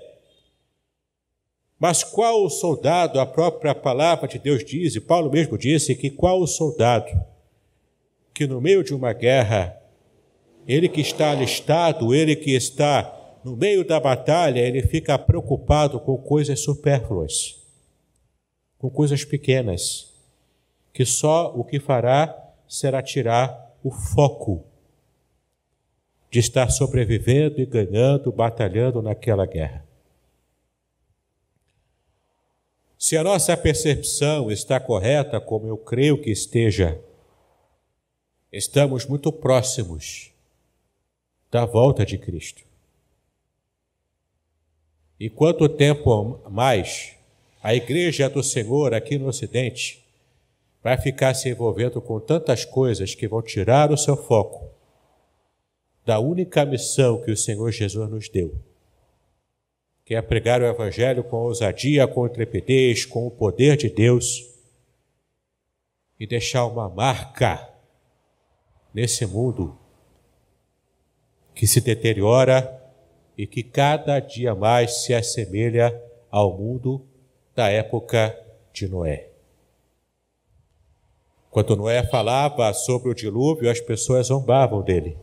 Mas 1.79 2.03
qual 2.03 2.43
o 2.43 2.49
soldado, 2.49 3.19
a 3.19 3.25
própria 3.25 3.73
palavra 3.73 4.27
de 4.27 4.37
Deus 4.37 4.63
diz, 4.63 4.95
e 4.95 5.01
Paulo 5.01 5.31
mesmo 5.31 5.57
disse 5.57 5.95
que 5.95 6.11
qual 6.11 6.39
o 6.39 6.45
soldado 6.45 7.11
que 8.33 8.47
no 8.47 8.61
meio 8.61 8.83
de 8.83 8.93
uma 8.93 9.13
guerra, 9.13 9.77
ele 10.67 10.87
que 10.87 11.01
está 11.01 11.31
alistado, 11.31 12.13
ele 12.13 12.35
que 12.35 12.55
está 12.55 13.03
no 13.43 13.55
meio 13.55 13.85
da 13.85 13.99
batalha, 13.99 14.59
ele 14.59 14.81
fica 14.83 15.17
preocupado 15.17 15.99
com 15.99 16.17
coisas 16.17 16.59
supérfluas, 16.59 17.59
com 18.77 18.89
coisas 18.89 19.23
pequenas, 19.23 20.13
que 20.93 21.05
só 21.05 21.53
o 21.55 21.63
que 21.63 21.79
fará 21.79 22.35
será 22.67 23.01
tirar 23.01 23.75
o 23.83 23.91
foco 23.91 24.63
de 26.29 26.39
estar 26.39 26.69
sobrevivendo 26.69 27.59
e 27.59 27.65
ganhando, 27.65 28.31
batalhando 28.31 29.01
naquela 29.01 29.45
guerra. 29.45 29.85
Se 32.97 33.17
a 33.17 33.23
nossa 33.23 33.57
percepção 33.57 34.51
está 34.51 34.79
correta, 34.79 35.41
como 35.41 35.67
eu 35.67 35.75
creio 35.75 36.21
que 36.21 36.29
esteja, 36.29 37.01
estamos 38.51 39.05
muito 39.07 39.31
próximos 39.31 40.31
da 41.49 41.65
volta 41.65 42.05
de 42.05 42.17
Cristo. 42.17 42.70
E 45.21 45.29
quanto 45.29 45.69
tempo 45.69 46.41
mais 46.49 47.15
a 47.61 47.75
Igreja 47.75 48.27
do 48.27 48.41
Senhor 48.41 48.91
aqui 48.91 49.19
no 49.19 49.27
Ocidente 49.27 50.03
vai 50.81 50.97
ficar 50.97 51.35
se 51.35 51.47
envolvendo 51.47 52.01
com 52.01 52.19
tantas 52.19 52.65
coisas 52.65 53.13
que 53.13 53.27
vão 53.27 53.39
tirar 53.39 53.91
o 53.91 53.97
seu 53.97 54.17
foco 54.17 54.71
da 56.03 56.17
única 56.17 56.65
missão 56.65 57.21
que 57.21 57.29
o 57.29 57.37
Senhor 57.37 57.71
Jesus 57.71 58.09
nos 58.09 58.29
deu, 58.29 58.55
que 60.03 60.15
é 60.15 60.21
pregar 60.23 60.59
o 60.59 60.65
Evangelho 60.65 61.23
com 61.23 61.37
ousadia, 61.37 62.07
com 62.07 62.25
intrepidez, 62.25 63.05
com 63.05 63.27
o 63.27 63.29
poder 63.29 63.77
de 63.77 63.91
Deus 63.91 64.43
e 66.19 66.25
deixar 66.25 66.65
uma 66.65 66.89
marca 66.89 67.69
nesse 68.91 69.27
mundo 69.27 69.77
que 71.53 71.67
se 71.67 71.79
deteriora 71.79 72.80
e 73.41 73.47
que 73.47 73.63
cada 73.63 74.19
dia 74.19 74.53
mais 74.53 74.97
se 74.97 75.15
assemelha 75.15 75.99
ao 76.29 76.55
mundo 76.55 77.01
da 77.55 77.69
época 77.69 78.39
de 78.71 78.87
Noé. 78.87 79.29
Quando 81.49 81.75
Noé 81.75 82.03
falava 82.03 82.71
sobre 82.71 83.09
o 83.09 83.15
dilúvio, 83.15 83.67
as 83.67 83.81
pessoas 83.81 84.27
zombavam 84.27 84.83
dele. 84.83 85.17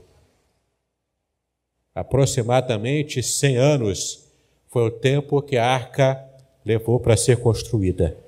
Aproximadamente 1.94 3.22
100 3.22 3.56
anos 3.56 4.28
foi 4.66 4.88
o 4.88 4.90
tempo 4.90 5.40
que 5.40 5.56
a 5.56 5.64
arca 5.64 6.20
levou 6.64 6.98
para 6.98 7.16
ser 7.16 7.40
construída. 7.40 8.18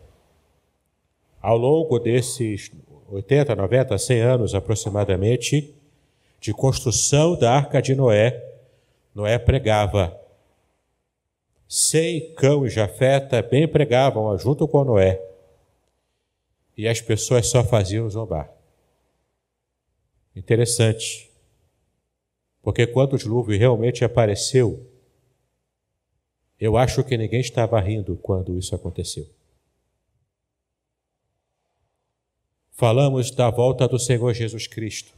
Ao 1.43 1.57
longo 1.59 1.99
desses 1.99 2.71
80, 3.11 3.57
90, 3.57 3.99
100 3.99 4.21
anos 4.21 4.55
aproximadamente 4.55 5.75
de 6.41 6.53
construção 6.53 7.37
da 7.37 7.53
arca 7.53 7.83
de 7.83 7.97
Noé, 7.97 8.50
Noé 9.15 9.39
pregava. 9.39 10.19
Sem 11.69 12.35
Cão 12.35 12.67
e 12.67 12.71
Jafé 12.71 13.21
também 13.21 13.69
pregavam 13.69 14.37
junto 14.39 14.67
com 14.67 14.85
Noé. 14.85 15.25
E 16.77 16.89
as 16.89 17.01
pessoas 17.01 17.49
só 17.49 17.63
faziam 17.63 18.09
zombar. 18.09 18.51
Interessante. 20.35 21.31
Porque 22.63 22.87
quando 22.87 23.15
o 23.15 23.19
dilúvio 23.19 23.59
realmente 23.59 24.05
apareceu, 24.05 24.87
eu 26.59 26.77
acho 26.77 27.03
que 27.03 27.17
ninguém 27.17 27.41
estava 27.41 27.81
rindo 27.81 28.17
quando 28.17 28.59
isso 28.59 28.75
aconteceu. 28.75 29.29
Falamos 32.73 33.31
da 33.31 33.51
volta 33.51 33.87
do 33.87 33.99
Senhor 33.99 34.33
Jesus 34.33 34.67
Cristo. 34.67 35.13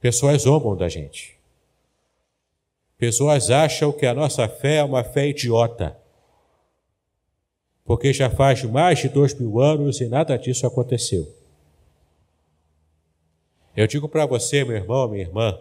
Pessoas 0.00 0.42
zombam 0.42 0.76
da 0.76 0.88
gente. 0.88 1.35
Pessoas 2.98 3.50
acham 3.50 3.92
que 3.92 4.06
a 4.06 4.14
nossa 4.14 4.48
fé 4.48 4.76
é 4.76 4.84
uma 4.84 5.04
fé 5.04 5.28
idiota. 5.28 5.96
Porque 7.84 8.12
já 8.12 8.30
faz 8.30 8.62
mais 8.64 8.98
de 8.98 9.08
dois 9.08 9.34
mil 9.34 9.60
anos 9.60 10.00
e 10.00 10.08
nada 10.08 10.36
disso 10.36 10.66
aconteceu. 10.66 11.28
Eu 13.76 13.86
digo 13.86 14.08
para 14.08 14.24
você, 14.24 14.64
meu 14.64 14.76
irmão, 14.76 15.08
minha 15.08 15.22
irmã, 15.22 15.58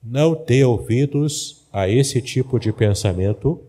não 0.00 0.34
dê 0.34 0.64
ouvidos 0.64 1.66
a 1.72 1.88
esse 1.88 2.22
tipo 2.22 2.60
de 2.60 2.72
pensamento, 2.72 3.60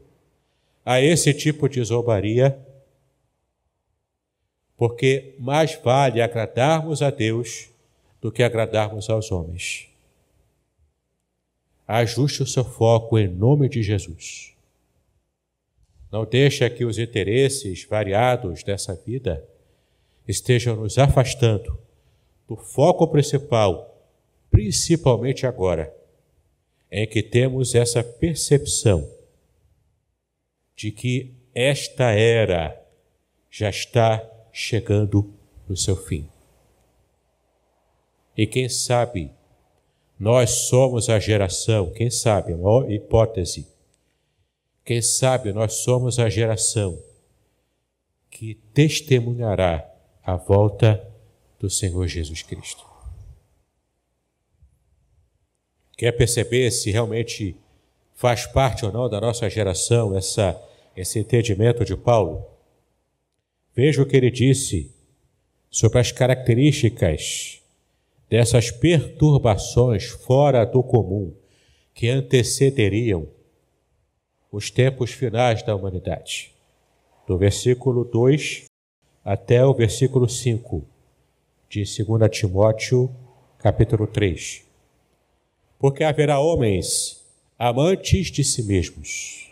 a 0.85 1.01
esse 1.01 1.33
tipo 1.33 1.67
de 1.67 1.83
zombaria, 1.83 2.57
porque 4.77 5.33
mais 5.39 5.75
vale 5.83 6.21
agradarmos 6.21 7.01
a 7.01 7.09
Deus 7.09 7.69
do 8.21 8.31
que 8.31 8.43
agradarmos 8.43 9.09
aos 9.09 9.31
homens. 9.31 9.94
Ajuste 11.87 12.43
o 12.43 12.47
seu 12.47 12.65
foco 12.65 13.17
em 13.17 13.27
nome 13.27 13.69
de 13.69 13.83
Jesus. 13.83 14.55
Não 16.11 16.25
deixe 16.25 16.67
que 16.69 16.85
os 16.85 16.97
interesses 16.97 17.85
variados 17.85 18.63
dessa 18.63 18.95
vida 18.95 19.47
estejam 20.27 20.75
nos 20.75 20.97
afastando 20.97 21.77
do 22.47 22.55
foco 22.55 23.07
principal, 23.07 24.01
principalmente 24.49 25.45
agora, 25.45 25.93
em 26.91 27.07
que 27.07 27.21
temos 27.21 27.75
essa 27.75 28.03
percepção 28.03 29.07
de 30.75 30.91
que 30.91 31.33
esta 31.53 32.11
era 32.11 32.81
já 33.49 33.69
está 33.69 34.23
chegando 34.51 35.33
no 35.67 35.75
seu 35.75 35.95
fim. 35.95 36.29
E 38.37 38.45
quem 38.45 38.67
sabe, 38.67 39.31
nós 40.19 40.67
somos 40.69 41.09
a 41.09 41.19
geração, 41.19 41.91
quem 41.91 42.09
sabe, 42.09 42.53
uma 42.53 42.91
hipótese, 42.91 43.67
quem 44.83 45.01
sabe 45.01 45.51
nós 45.51 45.73
somos 45.73 46.19
a 46.19 46.29
geração 46.29 46.97
que 48.29 48.55
testemunhará 48.73 49.89
a 50.23 50.35
volta 50.35 51.05
do 51.59 51.69
Senhor 51.69 52.07
Jesus 52.07 52.41
Cristo. 52.41 52.85
Quer 55.97 56.11
perceber 56.11 56.71
se 56.71 56.91
realmente 56.91 57.55
faz 58.13 58.45
parte 58.45 58.85
ou 58.85 58.91
não 58.91 59.09
da 59.09 59.19
nossa 59.19 59.49
geração 59.49 60.15
essa, 60.15 60.61
esse 60.95 61.19
entendimento 61.19 61.85
de 61.85 61.95
Paulo? 61.95 62.45
Veja 63.73 64.01
o 64.01 64.05
que 64.05 64.15
ele 64.15 64.29
disse 64.29 64.93
sobre 65.69 65.99
as 65.99 66.11
características 66.11 67.61
dessas 68.29 68.71
perturbações 68.71 70.05
fora 70.05 70.65
do 70.65 70.81
comum 70.81 71.33
que 71.93 72.09
antecederiam 72.09 73.27
os 74.51 74.69
tempos 74.71 75.11
finais 75.11 75.63
da 75.63 75.75
humanidade. 75.75 76.53
Do 77.27 77.37
versículo 77.37 78.03
2 78.03 78.65
até 79.23 79.65
o 79.65 79.73
versículo 79.73 80.29
5 80.29 80.85
de 81.69 81.83
2 81.83 82.29
Timóteo, 82.31 83.13
capítulo 83.57 84.07
3. 84.07 84.63
Porque 85.79 86.03
haverá 86.03 86.39
homens 86.39 87.23
amantes 87.57 88.31
de 88.31 88.43
si 88.43 88.63
mesmos. 88.63 89.51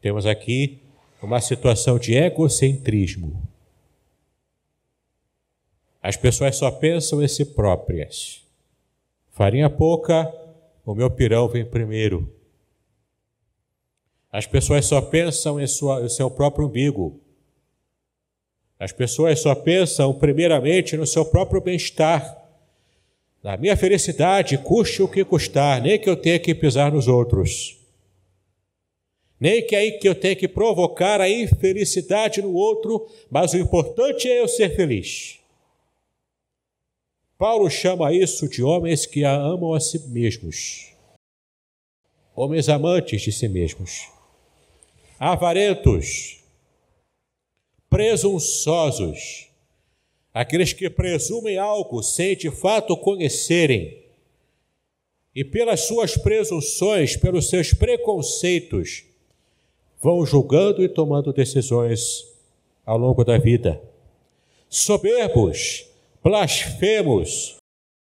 Temos 0.00 0.26
aqui 0.26 0.80
uma 1.22 1.40
situação 1.40 1.98
de 1.98 2.14
egocentrismo 2.14 3.42
as 6.06 6.16
pessoas 6.16 6.54
só 6.54 6.70
pensam 6.70 7.20
em 7.20 7.26
si 7.26 7.44
próprias. 7.44 8.40
Farinha 9.32 9.68
pouca, 9.68 10.32
o 10.84 10.94
meu 10.94 11.10
pirão 11.10 11.48
vem 11.48 11.64
primeiro. 11.64 12.32
As 14.30 14.46
pessoas 14.46 14.86
só 14.86 15.00
pensam 15.00 15.60
em, 15.60 15.66
sua, 15.66 16.04
em 16.04 16.08
seu 16.08 16.30
próprio 16.30 16.68
umbigo. 16.68 17.20
As 18.78 18.92
pessoas 18.92 19.40
só 19.40 19.52
pensam 19.52 20.14
primeiramente 20.14 20.96
no 20.96 21.08
seu 21.08 21.24
próprio 21.24 21.60
bem-estar. 21.60 22.40
Na 23.42 23.56
minha 23.56 23.76
felicidade, 23.76 24.58
custe 24.58 25.02
o 25.02 25.08
que 25.08 25.24
custar, 25.24 25.82
nem 25.82 25.98
que 25.98 26.08
eu 26.08 26.14
tenha 26.14 26.38
que 26.38 26.54
pisar 26.54 26.92
nos 26.92 27.08
outros. 27.08 27.80
Nem 29.40 29.66
que 29.66 29.74
aí 29.74 29.98
que 29.98 30.08
eu 30.08 30.14
tenha 30.14 30.36
que 30.36 30.46
provocar 30.46 31.20
a 31.20 31.28
infelicidade 31.28 32.40
no 32.40 32.54
outro, 32.54 33.08
mas 33.28 33.54
o 33.54 33.58
importante 33.58 34.28
é 34.28 34.40
eu 34.40 34.46
ser 34.46 34.76
feliz. 34.76 35.44
Paulo 37.38 37.68
chama 37.68 38.14
isso 38.14 38.48
de 38.48 38.62
homens 38.62 39.04
que 39.04 39.22
amam 39.22 39.74
a 39.74 39.80
si 39.80 39.98
mesmos, 40.08 40.92
homens 42.34 42.68
amantes 42.70 43.20
de 43.20 43.30
si 43.30 43.46
mesmos, 43.46 44.08
avarentos, 45.18 46.42
presunçosos, 47.90 49.48
aqueles 50.32 50.72
que 50.72 50.88
presumem 50.88 51.58
algo 51.58 52.02
sem 52.02 52.34
de 52.34 52.50
fato 52.50 52.96
conhecerem, 52.96 54.02
e 55.34 55.44
pelas 55.44 55.80
suas 55.80 56.16
presunções, 56.16 57.18
pelos 57.18 57.50
seus 57.50 57.74
preconceitos, 57.74 59.04
vão 60.00 60.24
julgando 60.24 60.82
e 60.82 60.88
tomando 60.88 61.34
decisões 61.34 62.26
ao 62.86 62.96
longo 62.96 63.22
da 63.22 63.36
vida. 63.36 63.78
Soberbos, 64.70 65.86
blasfemos, 66.26 67.54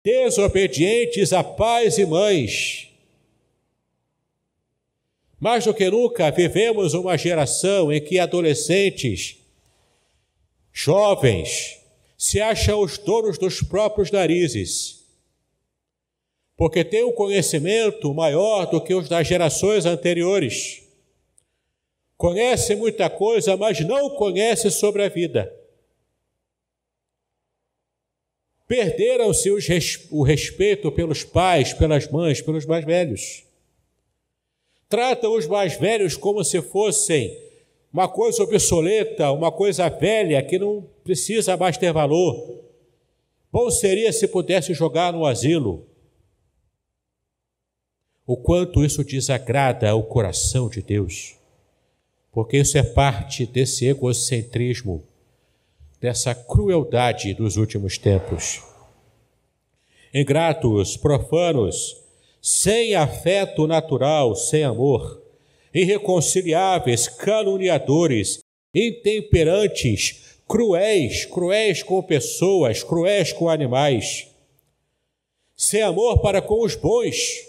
desobedientes 0.03 1.31
a 1.31 1.43
pais 1.43 1.99
e 1.99 2.07
mães. 2.07 2.89
Mais 5.39 5.65
do 5.65 5.75
que 5.75 5.87
nunca, 5.91 6.31
vivemos 6.31 6.95
uma 6.95 7.15
geração 7.15 7.93
em 7.93 8.03
que 8.03 8.17
adolescentes, 8.17 9.37
jovens, 10.73 11.77
se 12.17 12.41
acham 12.41 12.81
os 12.81 12.97
donos 12.97 13.37
dos 13.37 13.61
próprios 13.61 14.09
narizes, 14.09 15.05
porque 16.57 16.83
têm 16.83 17.03
um 17.03 17.11
conhecimento 17.11 18.11
maior 18.11 18.65
do 18.65 18.81
que 18.81 18.95
os 18.95 19.07
das 19.07 19.27
gerações 19.27 19.85
anteriores. 19.85 20.81
Conhece 22.17 22.75
muita 22.75 23.07
coisa, 23.07 23.55
mas 23.55 23.79
não 23.81 24.09
conhece 24.09 24.71
sobre 24.71 25.03
a 25.03 25.09
vida. 25.09 25.58
Perderam-se 28.69 29.49
o 30.11 30.21
respeito 30.21 30.91
pelos 30.91 31.23
pais, 31.23 31.73
pelas 31.73 32.07
mães, 32.07 32.39
pelos 32.39 32.67
mais 32.67 32.85
velhos. 32.85 33.43
Tratam 34.87 35.35
os 35.35 35.47
mais 35.47 35.75
velhos 35.75 36.15
como 36.15 36.43
se 36.43 36.61
fossem 36.61 37.35
uma 37.91 38.07
coisa 38.07 38.43
obsoleta, 38.43 39.31
uma 39.31 39.51
coisa 39.51 39.89
velha 39.89 40.43
que 40.43 40.59
não 40.59 40.87
precisa 41.03 41.57
mais 41.57 41.79
ter 41.79 41.91
valor. 41.91 42.63
Bom 43.51 43.71
seria 43.71 44.13
se 44.13 44.27
pudesse 44.27 44.71
jogar 44.75 45.11
no 45.13 45.25
asilo. 45.25 45.87
O 48.23 48.37
quanto 48.37 48.85
isso 48.85 49.03
desagrada 49.03 49.95
o 49.95 50.03
coração 50.03 50.69
de 50.69 50.83
Deus, 50.83 51.35
porque 52.31 52.57
isso 52.57 52.77
é 52.77 52.83
parte 52.83 53.47
desse 53.47 53.87
egocentrismo 53.87 55.08
dessa 55.99 56.33
crueldade 56.33 57.33
dos 57.33 57.57
últimos 57.57 57.97
tempos. 57.97 58.61
Ingratos, 60.13 60.97
profanos, 60.97 61.97
sem 62.41 62.95
afeto 62.95 63.67
natural, 63.67 64.35
sem 64.35 64.63
amor, 64.63 65.21
irreconciliáveis, 65.73 67.07
caluniadores, 67.07 68.39
intemperantes, 68.73 70.39
cruéis, 70.47 71.25
cruéis 71.25 71.83
com 71.83 72.01
pessoas, 72.01 72.81
cruéis 72.81 73.33
com 73.33 73.49
animais, 73.49 74.27
sem 75.55 75.81
amor 75.81 76.21
para 76.21 76.41
com 76.41 76.63
os 76.63 76.75
bons. 76.75 77.47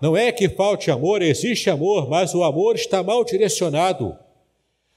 Não 0.00 0.16
é 0.16 0.32
que 0.32 0.48
falte 0.48 0.90
amor, 0.90 1.22
existe 1.22 1.70
amor, 1.70 2.08
mas 2.08 2.34
o 2.34 2.42
amor 2.42 2.74
está 2.74 3.02
mal 3.02 3.22
direcionado. 3.24 4.18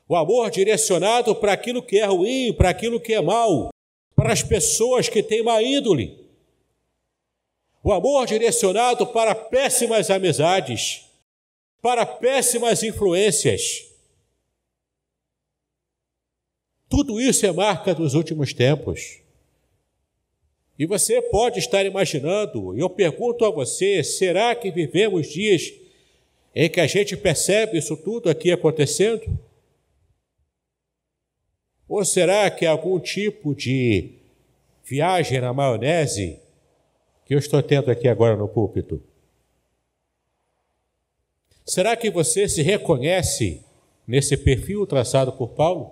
O 0.08 0.16
amor 0.16 0.52
direcionado 0.52 1.36
para 1.36 1.54
aquilo 1.54 1.82
que 1.82 1.98
é 1.98 2.06
ruim, 2.06 2.54
para 2.54 2.70
aquilo 2.70 3.00
que 3.00 3.14
é 3.14 3.22
mal, 3.22 3.70
para 4.16 4.32
as 4.32 4.44
pessoas 4.44 5.10
que 5.10 5.24
têm 5.24 5.42
má 5.42 5.62
índole. 5.62 6.26
O 7.84 7.92
amor 7.92 8.26
direcionado 8.28 9.08
para 9.08 9.34
péssimas 9.34 10.10
amizades, 10.10 11.06
para 11.82 12.06
péssimas 12.06 12.84
influências. 12.84 13.86
Tudo 16.88 17.20
isso 17.20 17.46
é 17.46 17.52
marca 17.52 17.94
dos 17.94 18.14
últimos 18.14 18.54
tempos. 18.54 19.22
E 20.78 20.86
você 20.86 21.22
pode 21.22 21.58
estar 21.60 21.86
imaginando, 21.86 22.78
eu 22.78 22.90
pergunto 22.90 23.44
a 23.44 23.50
você: 23.50 24.04
será 24.04 24.54
que 24.54 24.72
vivemos 24.72 25.28
dias 25.28 25.74
em 26.54 26.70
que 26.70 26.80
a 26.80 26.88
gente 26.88 27.18
percebe 27.18 27.78
isso 27.78 27.98
tudo 27.98 28.30
aqui 28.30 28.52
acontecendo? 28.52 29.24
Ou 31.88 32.04
será 32.04 32.50
que 32.50 32.66
é 32.66 32.68
algum 32.68 33.00
tipo 33.00 33.54
de 33.54 34.12
viagem 34.84 35.40
na 35.40 35.54
maionese 35.54 36.40
que 37.26 37.34
eu 37.34 37.40
estou 37.40 37.62
tendo 37.62 37.92
aqui 37.92 38.08
agora 38.08 38.36
no 38.36 38.48
púlpito? 38.48 39.02
Será 41.66 41.96
que 41.96 42.10
você 42.10 42.48
se 42.48 42.62
reconhece 42.62 43.64
nesse 44.08 44.38
perfil 44.38 44.86
traçado 44.86 45.32
por 45.34 45.50
Paulo? 45.50 45.92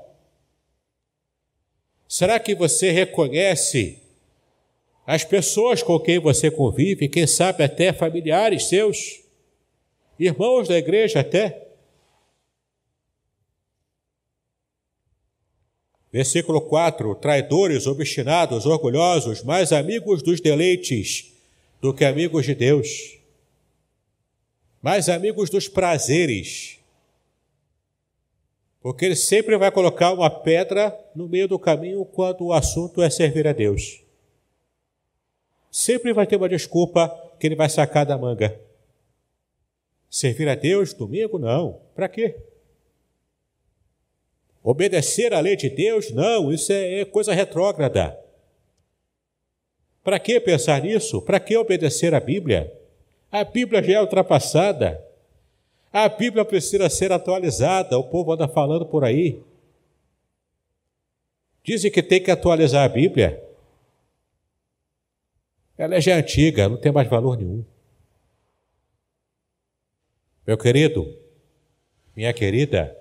Será 2.08 2.40
que 2.40 2.54
você 2.54 2.92
reconhece 2.92 4.04
as 5.06 5.24
pessoas 5.24 5.84
com 5.84 6.00
quem 6.00 6.18
você 6.18 6.50
convive, 6.50 7.10
quem 7.10 7.28
sabe 7.28 7.64
até 7.64 7.92
familiares 7.92 8.70
seus, 8.70 9.22
irmãos 10.18 10.68
da 10.68 10.78
igreja 10.78 11.20
até. 11.20 11.73
Versículo 16.14 16.62
4: 16.62 17.16
traidores, 17.16 17.88
obstinados, 17.88 18.68
orgulhosos, 18.68 19.42
mais 19.42 19.72
amigos 19.74 20.22
dos 20.22 20.40
deleites 20.40 21.34
do 21.82 21.92
que 21.92 22.06
amigos 22.06 22.46
de 22.46 22.54
Deus, 22.54 23.18
mais 24.80 25.10
amigos 25.10 25.50
dos 25.50 25.68
prazeres, 25.68 26.78
porque 28.80 29.06
ele 29.06 29.16
sempre 29.16 29.58
vai 29.58 29.72
colocar 29.72 30.14
uma 30.14 30.30
pedra 30.30 30.96
no 31.16 31.28
meio 31.28 31.48
do 31.48 31.58
caminho 31.58 32.06
quando 32.06 32.46
o 32.46 32.54
assunto 32.54 33.02
é 33.02 33.10
servir 33.10 33.48
a 33.48 33.54
Deus. 33.54 34.04
Sempre 35.72 36.14
vai 36.14 36.28
ter 36.28 36.36
uma 36.36 36.48
desculpa 36.48 37.10
que 37.40 37.48
ele 37.48 37.56
vai 37.56 37.70
sacar 37.70 38.06
da 38.06 38.16
manga. 38.16 38.56
Servir 40.12 40.48
a 40.48 40.54
Deus 40.54 40.94
domingo? 40.94 41.40
Não. 41.40 41.82
Para 41.96 42.08
quê? 42.08 42.36
Obedecer 44.64 45.34
à 45.34 45.42
lei 45.42 45.58
de 45.58 45.70
Deus? 45.70 46.10
Não, 46.12 46.52
isso 46.52 46.72
é, 46.72 47.02
é 47.02 47.06
coisa 47.06 47.34
retrógrada. 47.34 48.18
Para 50.02 50.18
que 50.20 50.40
pensar 50.40 50.82
nisso? 50.82 51.22
Para 51.22 51.40
que 51.40 51.58
obedecer 51.58 52.14
à 52.14 52.20
Bíblia? 52.20 52.74
A 53.30 53.44
Bíblia 53.44 53.84
já 53.84 53.94
é 53.94 54.02
ultrapassada. 54.02 55.04
A 55.92 56.08
Bíblia 56.08 56.46
precisa 56.46 56.90
ser 56.90 57.12
atualizada. 57.12 57.98
O 57.98 58.06
povo 58.06 58.32
anda 58.32 58.48
falando 58.48 58.86
por 58.86 59.04
aí. 59.04 59.42
Dizem 61.64 61.92
que 61.92 62.02
tem 62.02 62.22
que 62.22 62.32
atualizar 62.32 62.86
a 62.86 62.90
Bíblia. 62.90 63.44
Ela 65.78 66.00
já 66.00 66.14
é 66.14 66.16
antiga, 66.16 66.70
não 66.70 66.78
tem 66.78 66.92
mais 66.92 67.10
valor 67.10 67.38
nenhum. 67.38 67.66
Meu 70.46 70.58
querido, 70.58 71.18
minha 72.16 72.34
querida, 72.34 72.98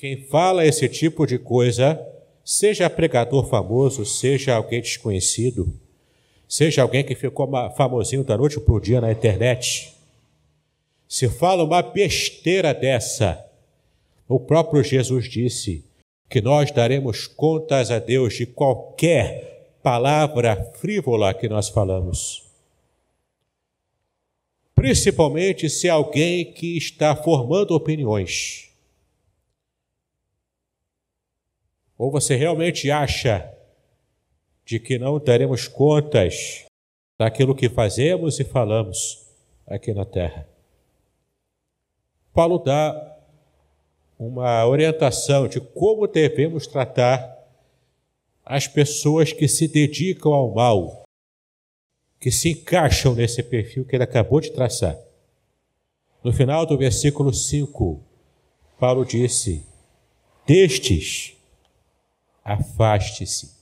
quem 0.00 0.16
fala 0.16 0.64
esse 0.64 0.88
tipo 0.88 1.26
de 1.26 1.38
coisa, 1.38 2.00
seja 2.42 2.88
pregador 2.88 3.46
famoso, 3.50 4.06
seja 4.06 4.54
alguém 4.54 4.80
desconhecido, 4.80 5.70
seja 6.48 6.80
alguém 6.80 7.04
que 7.04 7.14
ficou 7.14 7.46
famosinho 7.76 8.24
da 8.24 8.34
noite 8.38 8.58
para 8.58 8.72
o 8.72 8.80
dia 8.80 8.98
na 8.98 9.12
internet, 9.12 9.94
se 11.06 11.28
fala 11.28 11.62
uma 11.62 11.82
besteira 11.82 12.72
dessa, 12.72 13.44
o 14.26 14.40
próprio 14.40 14.82
Jesus 14.82 15.28
disse 15.28 15.84
que 16.30 16.40
nós 16.40 16.70
daremos 16.70 17.26
contas 17.26 17.90
a 17.90 17.98
Deus 17.98 18.32
de 18.32 18.46
qualquer 18.46 19.76
palavra 19.82 20.72
frívola 20.80 21.34
que 21.34 21.46
nós 21.46 21.68
falamos. 21.68 22.42
Principalmente 24.74 25.68
se 25.68 25.90
alguém 25.90 26.54
que 26.54 26.78
está 26.78 27.14
formando 27.14 27.72
opiniões. 27.72 28.69
Ou 32.00 32.10
você 32.10 32.34
realmente 32.34 32.90
acha 32.90 33.52
de 34.64 34.80
que 34.80 34.98
não 34.98 35.18
daremos 35.18 35.68
contas 35.68 36.64
daquilo 37.18 37.54
que 37.54 37.68
fazemos 37.68 38.40
e 38.40 38.44
falamos 38.44 39.26
aqui 39.66 39.92
na 39.92 40.06
terra? 40.06 40.48
Paulo 42.32 42.56
dá 42.56 43.18
uma 44.18 44.64
orientação 44.64 45.46
de 45.46 45.60
como 45.60 46.06
devemos 46.06 46.66
tratar 46.66 47.38
as 48.46 48.66
pessoas 48.66 49.34
que 49.34 49.46
se 49.46 49.68
dedicam 49.68 50.32
ao 50.32 50.54
mal, 50.54 51.02
que 52.18 52.30
se 52.30 52.52
encaixam 52.52 53.14
nesse 53.14 53.42
perfil 53.42 53.84
que 53.84 53.94
ele 53.94 54.04
acabou 54.04 54.40
de 54.40 54.50
traçar. 54.52 54.96
No 56.24 56.32
final 56.32 56.64
do 56.64 56.78
versículo 56.78 57.30
5, 57.30 58.02
Paulo 58.78 59.04
disse: 59.04 59.66
Destes, 60.46 61.36
afaste-se. 62.44 63.58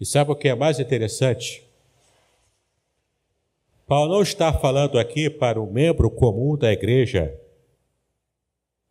E 0.00 0.06
sabe 0.06 0.30
o 0.30 0.36
que 0.36 0.48
é 0.48 0.54
mais 0.54 0.78
interessante? 0.78 1.64
Paulo 3.86 4.14
não 4.14 4.22
está 4.22 4.52
falando 4.52 4.98
aqui 4.98 5.30
para 5.30 5.60
um 5.60 5.70
membro 5.70 6.10
comum 6.10 6.56
da 6.56 6.72
igreja 6.72 7.34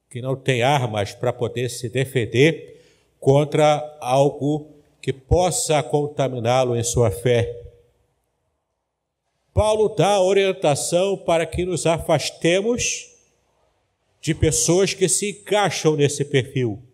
que 0.09 0.21
não 0.21 0.35
tem 0.35 0.63
armas 0.63 1.13
para 1.13 1.31
poder 1.31 1.69
se 1.69 1.89
defender 1.89 2.81
contra 3.19 3.97
algo 4.01 4.71
que 5.01 5.13
possa 5.13 5.81
contaminá-lo 5.83 6.75
em 6.75 6.83
sua 6.83 7.11
fé. 7.11 7.63
Paulo 9.53 9.89
dá 9.89 10.19
orientação 10.19 11.17
para 11.17 11.45
que 11.45 11.65
nos 11.65 11.85
afastemos 11.85 13.09
de 14.21 14.33
pessoas 14.35 14.93
que 14.93 15.07
se 15.07 15.31
encaixam 15.31 15.95
nesse 15.95 16.25
perfil. 16.25 16.86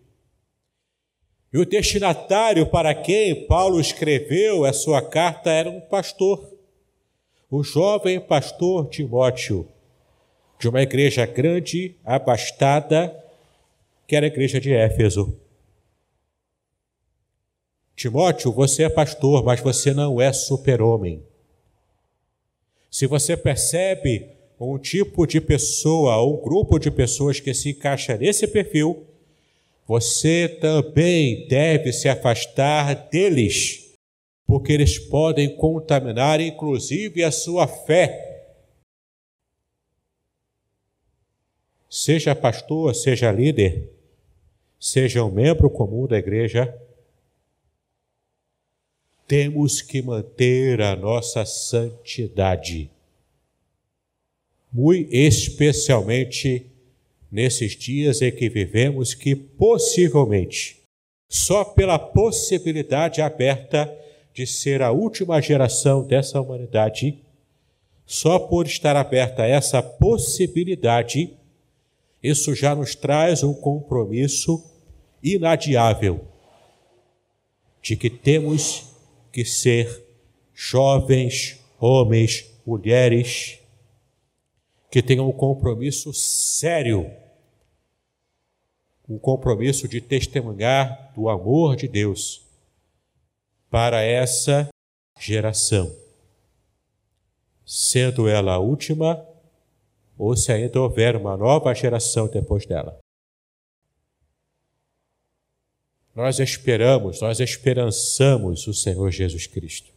E 1.54 1.58
o 1.60 1.66
destinatário 1.66 2.66
para 2.66 2.96
quem 2.96 3.46
Paulo 3.46 3.80
escreveu 3.80 4.66
a 4.66 4.74
sua 4.74 5.04
carta 5.04 5.52
era 5.52 5.70
um 5.70 5.80
pastor, 5.80 6.52
o 7.48 7.62
jovem 7.64 8.20
pastor 8.20 8.90
Timóteo, 8.90 9.68
de 10.58 10.68
uma 10.68 10.82
igreja 10.82 11.28
grande, 11.28 11.96
abastada, 12.04 13.16
que 14.08 14.16
era 14.16 14.26
a 14.26 14.28
igreja 14.28 14.60
de 14.60 14.74
Éfeso. 14.74 15.38
Timóteo, 17.96 18.52
você 18.52 18.86
é 18.86 18.90
pastor, 18.90 19.44
mas 19.44 19.60
você 19.60 19.94
não 19.94 20.20
é 20.20 20.34
super-homem. 20.34 21.22
Se 22.90 23.06
você 23.06 23.38
percebe 23.38 24.28
um 24.60 24.80
tipo 24.80 25.28
de 25.28 25.40
pessoa, 25.40 26.18
ou 26.18 26.40
um 26.40 26.44
grupo 26.44 26.80
de 26.80 26.90
pessoas 26.90 27.40
que 27.40 27.54
se 27.54 27.70
encaixa 27.70 28.18
nesse 28.18 28.48
perfil, 28.48 29.06
você 29.86 30.48
também 30.48 31.48
deve 31.48 31.92
se 31.92 32.08
afastar 32.08 33.10
deles, 33.10 33.96
porque 34.46 34.72
eles 34.72 34.98
podem 34.98 35.56
contaminar 35.56 36.40
inclusive 36.40 37.24
a 37.24 37.32
sua 37.32 37.68
fé. 37.68 38.32
Seja 41.90 42.34
pastor, 42.34 42.96
seja 42.96 43.32
líder, 43.32 43.90
seja 44.80 45.24
um 45.24 45.32
membro 45.32 45.70
comum 45.70 46.08
da 46.08 46.18
igreja, 46.18 46.74
temos 49.28 49.82
que 49.82 50.02
manter 50.02 50.82
a 50.82 50.96
nossa 50.96 51.46
santidade, 51.46 52.90
muito 54.72 55.14
especialmente 55.14 56.73
nesses 57.34 57.76
dias 57.76 58.22
em 58.22 58.32
que 58.32 58.48
vivemos, 58.48 59.16
que 59.16 59.36
possivelmente, 59.36 60.78
só 61.28 61.66
pela 61.66 61.98
possibilidade 61.98 63.24
aberta 63.24 63.92
de 64.32 64.46
ser 64.46 64.84
a 64.84 64.92
última 64.92 65.42
geração 65.42 66.06
dessa 66.06 66.40
humanidade, 66.40 67.24
só 68.06 68.38
por 68.38 68.68
estar 68.68 68.96
aberta 68.96 69.48
essa 69.48 69.82
possibilidade, 69.82 71.36
isso 72.22 72.54
já 72.54 72.76
nos 72.76 72.94
traz 72.94 73.42
um 73.42 73.54
compromisso 73.56 74.64
inadiável 75.24 76.28
de 77.82 77.96
que 77.96 78.12
temos 78.12 78.92
que 79.32 79.44
ser 79.44 80.06
jovens, 80.54 81.60
homens, 81.80 82.46
mulheres, 82.64 83.58
que 84.92 85.02
tenham 85.02 85.28
um 85.28 85.34
compromisso 85.34 86.14
sério, 86.14 87.10
um 89.08 89.18
compromisso 89.18 89.88
de 89.88 90.00
testemunhar 90.00 91.12
do 91.16 91.30
amor 91.30 91.76
de 91.76 91.88
Deus 91.88 92.42
para 93.70 94.02
essa 94.02 94.70
geração, 95.20 95.94
sendo 97.66 98.28
ela 98.28 98.54
a 98.54 98.60
última 98.60 99.26
ou 100.18 100.36
se 100.36 100.52
ainda 100.52 100.80
houver 100.80 101.16
uma 101.16 101.36
nova 101.36 101.74
geração 101.74 102.28
depois 102.28 102.66
dela. 102.66 103.00
Nós 106.16 106.40
esperamos, 106.40 107.20
nós 107.22 107.40
esperançamos 107.40 108.68
o 108.68 108.74
Senhor 108.74 109.10
Jesus 109.12 109.48
Cristo. 109.48 109.92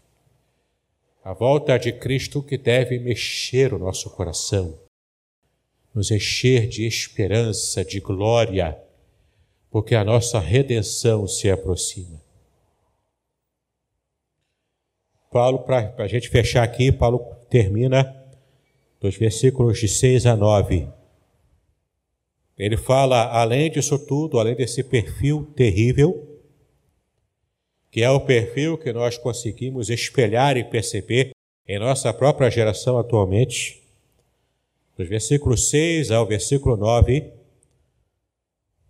A 1.22 1.34
volta 1.34 1.76
de 1.76 1.92
Cristo 1.92 2.42
que 2.42 2.56
deve 2.56 2.98
mexer 2.98 3.74
o 3.74 3.78
nosso 3.78 4.08
coração, 4.10 4.78
nos 5.94 6.10
encher 6.10 6.68
de 6.68 6.86
esperança, 6.86 7.84
de 7.84 8.00
glória, 8.00 8.80
porque 9.76 9.94
a 9.94 10.02
nossa 10.02 10.40
redenção 10.40 11.28
se 11.28 11.50
aproxima. 11.50 12.18
Paulo, 15.30 15.58
para 15.64 15.92
a 15.98 16.08
gente 16.08 16.30
fechar 16.30 16.62
aqui, 16.62 16.90
Paulo 16.90 17.18
termina 17.50 18.16
dos 18.98 19.18
versículos 19.18 19.78
de 19.78 19.86
6 19.86 20.24
a 20.24 20.34
9. 20.34 20.88
Ele 22.56 22.78
fala, 22.78 23.24
além 23.24 23.70
disso 23.70 23.98
tudo, 23.98 24.40
além 24.40 24.56
desse 24.56 24.82
perfil 24.82 25.44
terrível, 25.54 26.26
que 27.90 28.02
é 28.02 28.08
o 28.08 28.20
perfil 28.20 28.78
que 28.78 28.94
nós 28.94 29.18
conseguimos 29.18 29.90
espelhar 29.90 30.56
e 30.56 30.64
perceber 30.64 31.32
em 31.68 31.78
nossa 31.78 32.14
própria 32.14 32.48
geração 32.48 32.96
atualmente, 32.96 33.82
dos 34.96 35.06
versículos 35.06 35.68
6 35.68 36.10
ao 36.12 36.24
versículo 36.24 36.78
9, 36.78 37.35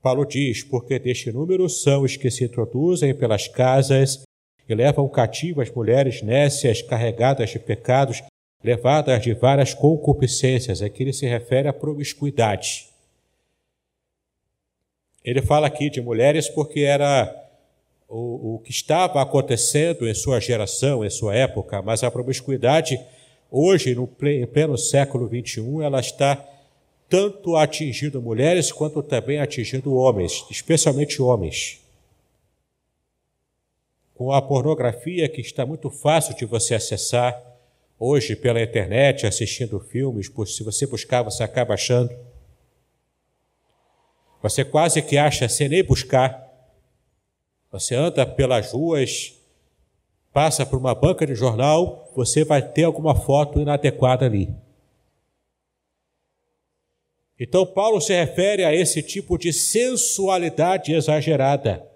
Paulo 0.07 0.25
diz: 0.25 0.63
Porque 0.63 1.01
deste 1.01 1.33
número 1.33 1.69
são 1.69 2.03
os 2.03 2.17
que 2.17 2.31
se 2.31 2.45
introduzem 2.45 3.13
pelas 3.13 3.49
casas 3.49 4.23
e 4.69 4.73
levam 4.73 5.09
cativas 5.09 5.69
mulheres 5.69 6.23
nécias 6.23 6.81
carregadas 6.81 7.51
de 7.51 7.59
pecados 7.59 8.23
levadas 8.63 9.21
de 9.21 9.35
várias 9.35 9.75
concupiscências. 9.75 10.81
Aqui 10.81 11.03
ele 11.03 11.13
se 11.13 11.27
refere 11.27 11.67
à 11.67 11.73
promiscuidade. 11.73 12.87
Ele 15.25 15.43
fala 15.43 15.67
aqui 15.67 15.91
de 15.91 16.01
mulheres 16.01 16.49
porque 16.49 16.83
era 16.83 17.29
o, 18.09 18.55
o 18.55 18.59
que 18.61 18.71
estava 18.71 19.21
acontecendo 19.21 20.09
em 20.09 20.15
sua 20.15 20.39
geração, 20.39 21.05
em 21.05 21.11
sua 21.11 21.35
época, 21.35 21.83
mas 21.83 22.05
a 22.05 22.13
promiscuidade, 22.13 22.97
hoje, 23.51 23.93
no 23.93 24.07
pleno 24.07 24.79
século 24.79 25.27
XXI, 25.27 25.83
ela 25.83 25.99
está 25.99 26.49
tanto 27.09 27.57
atingindo 27.57 28.21
mulheres 28.21 28.73
quanto 28.73 29.03
também 29.03 29.39
atingindo 29.39 29.95
homens, 29.95 30.45
especialmente 30.51 31.23
homens. 31.23 31.81
Com 34.15 34.33
a 34.33 34.41
pornografia 34.43 35.29
que 35.29 35.41
está 35.41 35.65
muito 35.65 35.91
fácil 35.91 36.35
de 36.35 36.45
você 36.45 36.75
acessar, 36.75 37.41
hoje 37.99 38.35
pela 38.35 38.63
internet, 38.63 39.27
assistindo 39.27 39.79
filmes, 39.79 40.31
se 40.47 40.63
você 40.63 40.87
buscar, 40.87 41.23
você 41.23 41.43
acaba 41.43 41.75
achando. 41.75 42.15
Você 44.43 44.65
quase 44.65 45.03
que 45.03 45.17
acha 45.17 45.49
sem 45.49 45.69
nem 45.69 45.83
buscar. 45.83 46.47
Você 47.71 47.95
anda 47.95 48.25
pelas 48.25 48.73
ruas, 48.73 49.35
passa 50.33 50.65
por 50.65 50.79
uma 50.79 50.95
banca 50.95 51.27
de 51.27 51.35
jornal, 51.35 52.11
você 52.15 52.45
vai 52.45 52.63
ter 52.63 52.85
alguma 52.85 53.15
foto 53.15 53.61
inadequada 53.61 54.25
ali. 54.25 54.49
Então, 57.39 57.67
Paulo 57.67 58.01
se 58.01 58.15
refere 58.15 58.65
a 58.65 58.75
esse 58.75 59.03
tipo 59.03 59.37
de 59.37 59.53
sensualidade 59.53 60.93
exagerada. 60.93 61.87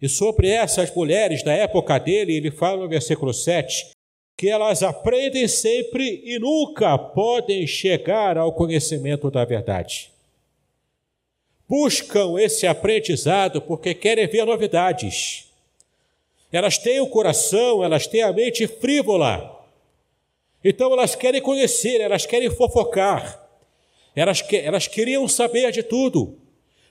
E 0.00 0.08
sobre 0.08 0.48
essas 0.48 0.92
mulheres 0.92 1.44
da 1.44 1.52
época 1.52 1.98
dele, 1.98 2.34
ele 2.34 2.50
fala 2.50 2.82
no 2.82 2.88
versículo 2.88 3.32
7 3.32 3.92
que 4.36 4.48
elas 4.48 4.82
aprendem 4.82 5.46
sempre 5.46 6.20
e 6.24 6.36
nunca 6.40 6.98
podem 6.98 7.64
chegar 7.64 8.36
ao 8.36 8.52
conhecimento 8.52 9.30
da 9.30 9.44
verdade. 9.44 10.10
Buscam 11.68 12.40
esse 12.40 12.66
aprendizado 12.66 13.62
porque 13.62 13.94
querem 13.94 14.26
ver 14.26 14.44
novidades. 14.44 15.48
Elas 16.50 16.76
têm 16.76 17.00
o 17.00 17.06
coração, 17.06 17.84
elas 17.84 18.08
têm 18.08 18.22
a 18.22 18.32
mente 18.32 18.66
frívola. 18.66 19.64
Então 20.64 20.92
elas 20.92 21.14
querem 21.14 21.40
conhecer, 21.40 22.00
elas 22.00 22.26
querem 22.26 22.50
fofocar. 22.50 23.41
Elas, 24.14 24.42
elas 24.52 24.86
queriam 24.86 25.26
saber 25.26 25.72
de 25.72 25.82
tudo, 25.82 26.38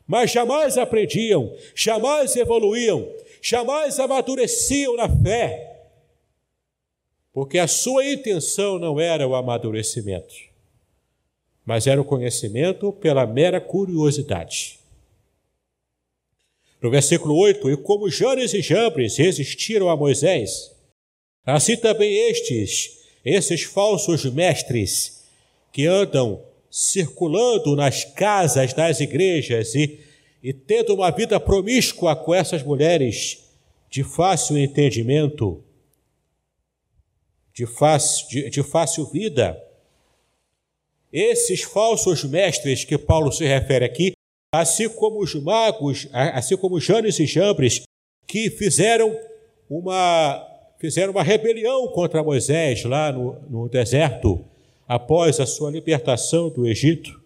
mas 0.07 0.31
jamais 0.31 0.77
aprendiam, 0.77 1.55
jamais 1.75 2.35
evoluíam, 2.35 3.07
jamais 3.41 3.99
amadureciam 3.99 4.95
na 4.95 5.07
fé 5.07 5.71
porque 7.33 7.57
a 7.57 7.67
sua 7.67 8.05
intenção 8.05 8.77
não 8.77 8.99
era 8.99 9.27
o 9.27 9.35
amadurecimento, 9.35 10.33
mas 11.65 11.87
era 11.87 12.01
o 12.01 12.05
conhecimento 12.05 12.91
pela 12.91 13.25
mera 13.25 13.61
curiosidade. 13.61 14.79
No 16.81 16.89
versículo 16.89 17.35
8: 17.37 17.69
E 17.71 17.77
como 17.77 18.09
Janes 18.09 18.53
e 18.53 18.61
Jambres 18.61 19.15
resistiram 19.17 19.89
a 19.89 19.95
Moisés, 19.95 20.75
assim 21.45 21.77
também 21.77 22.29
estes, 22.29 22.99
esses 23.23 23.63
falsos 23.63 24.25
mestres, 24.25 25.23
que 25.71 25.85
andam 25.85 26.43
circulando 26.71 27.75
nas 27.75 28.05
casas 28.05 28.73
das 28.73 29.01
igrejas 29.01 29.75
e, 29.75 29.99
e 30.41 30.53
tendo 30.53 30.95
uma 30.95 31.11
vida 31.11 31.37
promíscua 31.37 32.15
com 32.15 32.33
essas 32.33 32.63
mulheres 32.63 33.43
de 33.89 34.05
fácil 34.05 34.57
entendimento, 34.57 35.61
de 37.53 37.65
fácil, 37.65 38.27
de, 38.29 38.49
de 38.49 38.63
fácil 38.63 39.05
vida. 39.05 39.61
Esses 41.11 41.61
falsos 41.61 42.23
mestres 42.23 42.85
que 42.85 42.97
Paulo 42.97 43.33
se 43.33 43.45
refere 43.45 43.83
aqui, 43.83 44.13
assim 44.55 44.87
como 44.87 45.21
os 45.21 45.35
magos, 45.35 46.07
assim 46.13 46.55
como 46.55 46.79
Janes 46.79 47.19
e 47.19 47.25
Jambres, 47.25 47.81
que 48.25 48.49
fizeram 48.49 49.19
uma, 49.69 50.47
fizeram 50.79 51.11
uma 51.11 51.21
rebelião 51.21 51.89
contra 51.89 52.23
Moisés 52.23 52.85
lá 52.85 53.11
no, 53.11 53.33
no 53.49 53.67
deserto, 53.67 54.45
após 54.91 55.39
a 55.39 55.45
sua 55.45 55.71
libertação 55.71 56.49
do 56.49 56.67
Egito. 56.67 57.23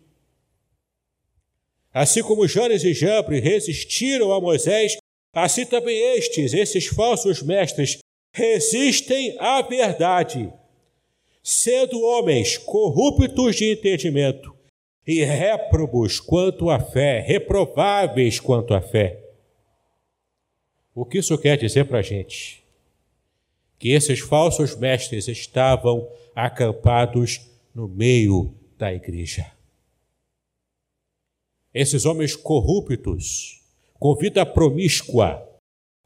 Assim 1.92 2.22
como 2.22 2.48
Janes 2.48 2.84
e 2.84 2.94
Jambres 2.94 3.44
resistiram 3.44 4.32
a 4.32 4.40
Moisés, 4.40 4.98
assim 5.34 5.66
também 5.66 5.98
estes, 6.16 6.54
esses 6.54 6.86
falsos 6.86 7.42
mestres, 7.42 7.98
resistem 8.32 9.36
à 9.40 9.64
verdade, 9.64 10.54
sendo 11.42 12.00
homens 12.04 12.56
corruptos 12.56 13.56
de 13.56 13.72
entendimento 13.72 14.56
e 15.08 15.24
réprobos 15.24 16.20
quanto 16.20 16.70
à 16.70 16.80
fé, 16.80 17.20
reprováveis 17.20 18.40
quanto 18.40 18.76
à 18.76 18.82
fé. 18.82 19.20
O 20.94 21.04
que 21.04 21.18
isso 21.18 21.36
quer 21.36 21.58
dizer 21.58 21.86
para 21.86 21.98
a 21.98 22.04
gente? 22.04 22.64
Que 23.80 23.90
esses 23.90 24.20
falsos 24.20 24.76
mestres 24.76 25.28
estavam 25.28 26.08
acampados 26.36 27.55
no 27.76 27.90
meio 27.90 28.56
da 28.78 28.94
igreja. 28.94 29.52
Esses 31.74 32.06
homens 32.06 32.34
corruptos, 32.34 33.62
com 34.00 34.16
vida 34.16 34.46
promíscua, 34.46 35.46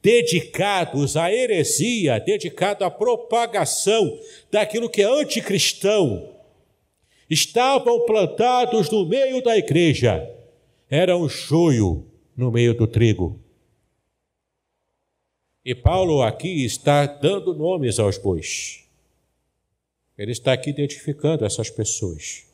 dedicados 0.01 1.15
à 1.15 1.31
heresia, 1.31 2.19
dedicados 2.19 2.85
à 2.85 2.89
propagação 2.89 4.19
daquilo 4.51 4.89
que 4.89 5.03
é 5.03 5.05
anticristão, 5.05 6.35
estavam 7.29 8.03
plantados 8.03 8.89
no 8.89 9.07
meio 9.07 9.43
da 9.43 9.55
igreja. 9.55 10.27
Era 10.89 11.15
um 11.15 11.29
joio 11.29 12.07
no 12.35 12.51
meio 12.51 12.73
do 12.73 12.87
trigo. 12.87 13.39
E 15.63 15.75
Paulo 15.75 16.23
aqui 16.23 16.65
está 16.65 17.05
dando 17.05 17.53
nomes 17.53 17.99
aos 17.99 18.17
bois. 18.17 18.88
Ele 20.19 20.33
está 20.33 20.51
aqui 20.51 20.69
identificando 20.69 21.45
essas 21.45 21.69
pessoas. 21.69 22.45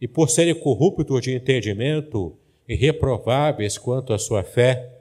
E 0.00 0.08
por 0.08 0.28
serem 0.28 0.58
corruptos 0.58 1.22
de 1.22 1.32
entendimento 1.32 2.36
e 2.68 2.74
reprováveis 2.74 3.78
quanto 3.78 4.12
à 4.12 4.18
sua 4.18 4.42
fé, 4.42 4.92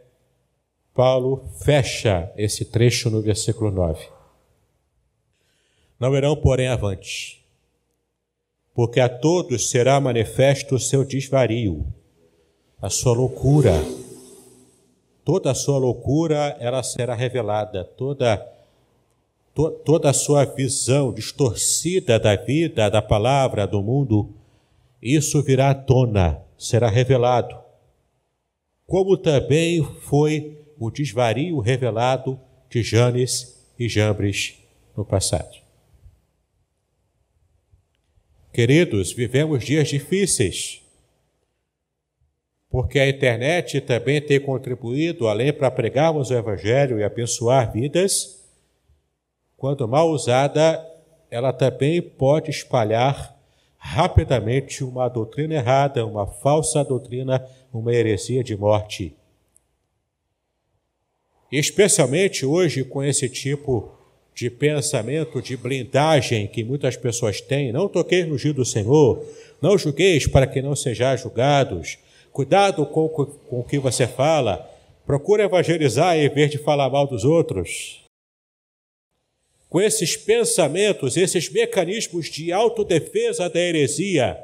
Paulo 0.94 1.50
fecha 1.64 2.32
esse 2.38 2.66
trecho 2.66 3.10
no 3.10 3.24
versículo 3.24 3.72
9. 3.72 4.08
Não 6.00 6.16
irão, 6.16 6.36
porém, 6.36 6.68
avante, 6.68 7.44
porque 8.72 9.00
a 9.00 9.10
todos 9.10 9.68
será 9.68 10.00
manifesto 10.00 10.76
o 10.76 10.80
seu 10.80 11.04
desvario, 11.04 11.92
a 12.80 12.90
sua 12.90 13.14
loucura. 13.14 13.74
Toda 15.26 15.50
a 15.50 15.56
sua 15.56 15.80
loucura 15.80 16.56
ela 16.60 16.84
será 16.84 17.16
revelada, 17.16 17.84
toda, 17.84 18.38
to, 19.54 19.72
toda 19.86 20.10
a 20.10 20.14
sua 20.14 20.46
visão 20.46 21.14
distorcida 21.14 22.20
da 22.20 22.36
vida, 22.36 22.90
da 22.90 23.02
palavra, 23.02 23.66
do 23.68 23.82
mundo, 23.82 24.34
isso 25.02 25.42
virá 25.42 25.72
à 25.72 25.76
tona, 25.76 26.42
será 26.58 26.90
revelado. 26.90 27.58
Como 28.86 29.18
também 29.18 29.84
foi 30.02 30.58
o 30.78 30.90
desvario 30.92 31.60
revelado 31.60 32.40
de 32.70 32.84
Janes 32.84 33.58
e 33.78 33.88
Jambres 33.88 34.56
no 34.96 35.06
passado. 35.06 35.58
Queridos, 38.54 39.14
vivemos 39.14 39.64
dias 39.64 39.88
difíceis, 39.88 40.82
porque 42.70 43.00
a 43.00 43.08
internet 43.08 43.80
também 43.82 44.22
tem 44.22 44.40
contribuído, 44.40 45.28
além 45.28 45.54
para 45.54 45.72
pregarmos 45.72 46.30
o 46.30 46.34
Evangelho 46.34 47.00
e 47.00 47.04
abençoar 47.04 47.72
vidas, 47.72 48.41
quando 49.62 49.88
mal 49.88 50.10
usada, 50.10 50.84
ela 51.30 51.54
também 51.54 52.02
pode 52.02 52.50
espalhar 52.50 53.38
rapidamente 53.78 54.84
uma 54.84 55.08
doutrina 55.08 55.54
errada, 55.54 56.04
uma 56.04 56.26
falsa 56.26 56.84
doutrina, 56.84 57.48
uma 57.72 57.94
heresia 57.94 58.44
de 58.44 58.58
morte. 58.58 59.16
Especialmente 61.52 62.44
hoje, 62.44 62.84
com 62.84 63.04
esse 63.04 63.30
tipo 63.30 63.92
de 64.34 64.50
pensamento, 64.50 65.40
de 65.40 65.56
blindagem 65.56 66.48
que 66.48 66.64
muitas 66.64 66.98
pessoas 66.98 67.40
têm, 67.40 67.72
não 67.72 67.88
toqueis 67.88 68.28
no 68.28 68.40
giro 68.40 68.56
do 68.56 68.66
Senhor, 68.66 69.24
não 69.62 69.78
julgueis 69.78 70.26
para 70.26 70.48
que 70.48 70.60
não 70.60 70.76
sejais 70.76 71.22
julgados, 71.22 72.00
cuidado 72.34 72.84
com, 72.88 73.08
com 73.08 73.60
o 73.60 73.64
que 73.64 73.78
você 73.78 74.08
fala, 74.08 74.68
procura 75.06 75.44
evangelizar 75.44 76.18
em 76.18 76.30
vez 76.30 76.50
de 76.50 76.58
falar 76.58 76.90
mal 76.90 77.06
dos 77.06 77.24
outros. 77.24 78.01
Com 79.72 79.80
esses 79.80 80.18
pensamentos, 80.18 81.16
esses 81.16 81.50
mecanismos 81.50 82.30
de 82.30 82.52
autodefesa 82.52 83.50
da 83.50 83.58
heresia, 83.58 84.38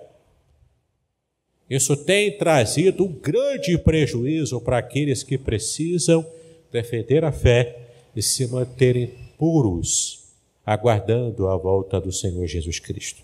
isso 1.70 1.98
tem 1.98 2.38
trazido 2.38 3.04
um 3.04 3.12
grande 3.12 3.78
prejuízo 3.78 4.62
para 4.62 4.78
aqueles 4.78 5.24
que 5.24 5.38
precisam 5.38 6.26
defender 6.72 7.26
a 7.26 7.32
fé 7.34 7.78
e 8.16 8.22
se 8.22 8.48
manterem 8.48 9.16
puros, 9.38 10.30
aguardando 10.66 11.50
a 11.50 11.58
volta 11.58 12.00
do 12.00 12.10
Senhor 12.10 12.48
Jesus 12.48 12.80
Cristo. 12.80 13.22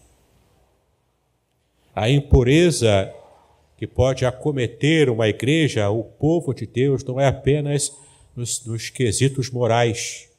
A 1.96 2.10
impureza 2.10 3.16
que 3.78 3.88
pode 3.88 4.26
acometer 4.26 5.10
uma 5.10 5.30
igreja, 5.30 5.90
o 5.90 6.04
povo 6.04 6.54
de 6.54 6.66
Deus, 6.66 7.02
não 7.06 7.18
é 7.18 7.28
apenas 7.28 7.94
nos, 8.36 8.66
nos 8.66 8.90
quesitos 8.90 9.50
morais. 9.50 10.33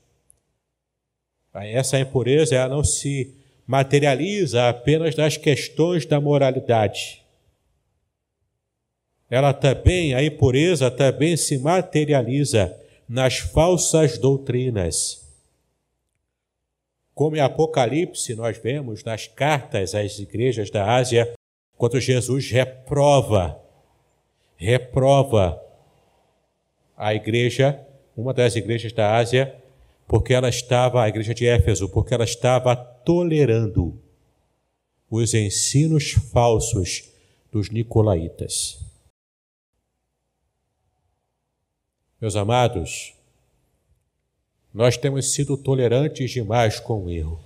Essa 1.54 1.98
impureza 1.98 2.56
ela 2.56 2.74
não 2.74 2.84
se 2.84 3.34
materializa 3.66 4.68
apenas 4.68 5.14
nas 5.14 5.36
questões 5.36 6.04
da 6.04 6.20
moralidade 6.20 7.24
ela 9.34 9.52
também, 9.52 10.14
a 10.14 10.22
impureza 10.22 10.90
também 10.90 11.36
se 11.36 11.58
materializa 11.58 12.72
nas 13.08 13.38
falsas 13.38 14.18
doutrinas. 14.18 15.22
Como 17.14 17.36
em 17.36 17.40
Apocalipse 17.40 18.34
nós 18.34 18.58
vemos 18.58 19.02
nas 19.02 19.26
cartas 19.26 19.94
às 19.94 20.18
igrejas 20.18 20.70
da 20.70 20.94
Ásia, 20.94 21.32
quando 21.76 22.00
Jesus 22.00 22.50
reprova, 22.50 23.60
reprova 24.56 25.60
a 26.96 27.14
igreja, 27.14 27.80
uma 28.16 28.32
das 28.32 28.54
igrejas 28.54 28.92
da 28.92 29.16
Ásia, 29.16 29.54
porque 30.14 30.32
ela 30.32 30.48
estava, 30.48 31.02
a 31.02 31.08
igreja 31.08 31.34
de 31.34 31.44
Éfeso, 31.44 31.88
porque 31.88 32.14
ela 32.14 32.22
estava 32.22 32.76
tolerando 32.76 34.00
os 35.10 35.34
ensinos 35.34 36.12
falsos 36.12 37.12
dos 37.50 37.68
nicolaítas. 37.68 38.78
Meus 42.20 42.36
amados, 42.36 43.12
nós 44.72 44.96
temos 44.96 45.32
sido 45.32 45.56
tolerantes 45.56 46.30
demais 46.30 46.78
com 46.78 47.06
o 47.06 47.10
erro. 47.10 47.40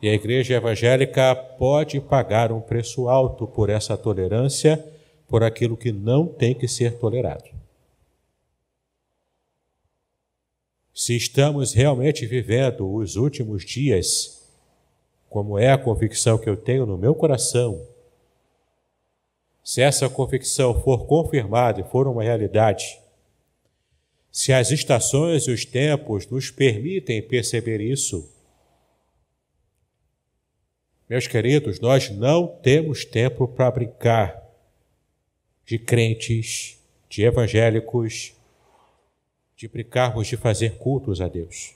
E 0.00 0.08
a 0.08 0.14
igreja 0.14 0.54
evangélica 0.54 1.34
pode 1.34 2.00
pagar 2.00 2.52
um 2.52 2.60
preço 2.60 3.08
alto 3.08 3.44
por 3.44 3.68
essa 3.68 3.96
tolerância, 3.96 4.78
por 5.26 5.42
aquilo 5.42 5.76
que 5.76 5.90
não 5.90 6.28
tem 6.28 6.54
que 6.54 6.68
ser 6.68 6.96
tolerado. 7.00 7.59
Se 10.92 11.16
estamos 11.16 11.72
realmente 11.72 12.26
vivendo 12.26 12.92
os 12.92 13.16
últimos 13.16 13.64
dias, 13.64 14.40
como 15.28 15.58
é 15.58 15.70
a 15.70 15.78
convicção 15.78 16.36
que 16.36 16.48
eu 16.48 16.56
tenho 16.56 16.84
no 16.84 16.98
meu 16.98 17.14
coração, 17.14 17.86
se 19.62 19.80
essa 19.80 20.08
convicção 20.08 20.80
for 20.82 21.06
confirmada 21.06 21.80
e 21.80 21.84
for 21.84 22.08
uma 22.08 22.22
realidade, 22.22 23.00
se 24.32 24.52
as 24.52 24.70
estações 24.70 25.44
e 25.44 25.50
os 25.50 25.64
tempos 25.64 26.26
nos 26.26 26.50
permitem 26.50 27.22
perceber 27.22 27.80
isso, 27.80 28.28
meus 31.08 31.26
queridos, 31.26 31.80
nós 31.80 32.08
não 32.08 32.46
temos 32.46 33.04
tempo 33.04 33.48
para 33.48 33.70
brincar 33.70 34.40
de 35.66 35.78
crentes, 35.78 36.80
de 37.08 37.24
evangélicos, 37.24 38.32
de 39.60 39.68
brincarmos 39.68 40.26
de 40.26 40.38
fazer 40.38 40.78
cultos 40.78 41.20
a 41.20 41.28
Deus. 41.28 41.74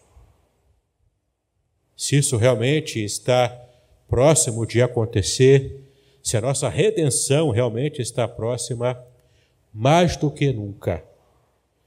Se 1.94 2.16
isso 2.16 2.38
realmente 2.38 2.98
está 3.04 3.46
próximo 4.08 4.64
de 4.64 4.80
acontecer, 4.80 5.84
se 6.22 6.34
a 6.34 6.40
nossa 6.40 6.70
redenção 6.70 7.50
realmente 7.50 8.00
está 8.00 8.26
próxima, 8.26 8.98
mais 9.70 10.16
do 10.16 10.30
que 10.30 10.50
nunca, 10.50 11.04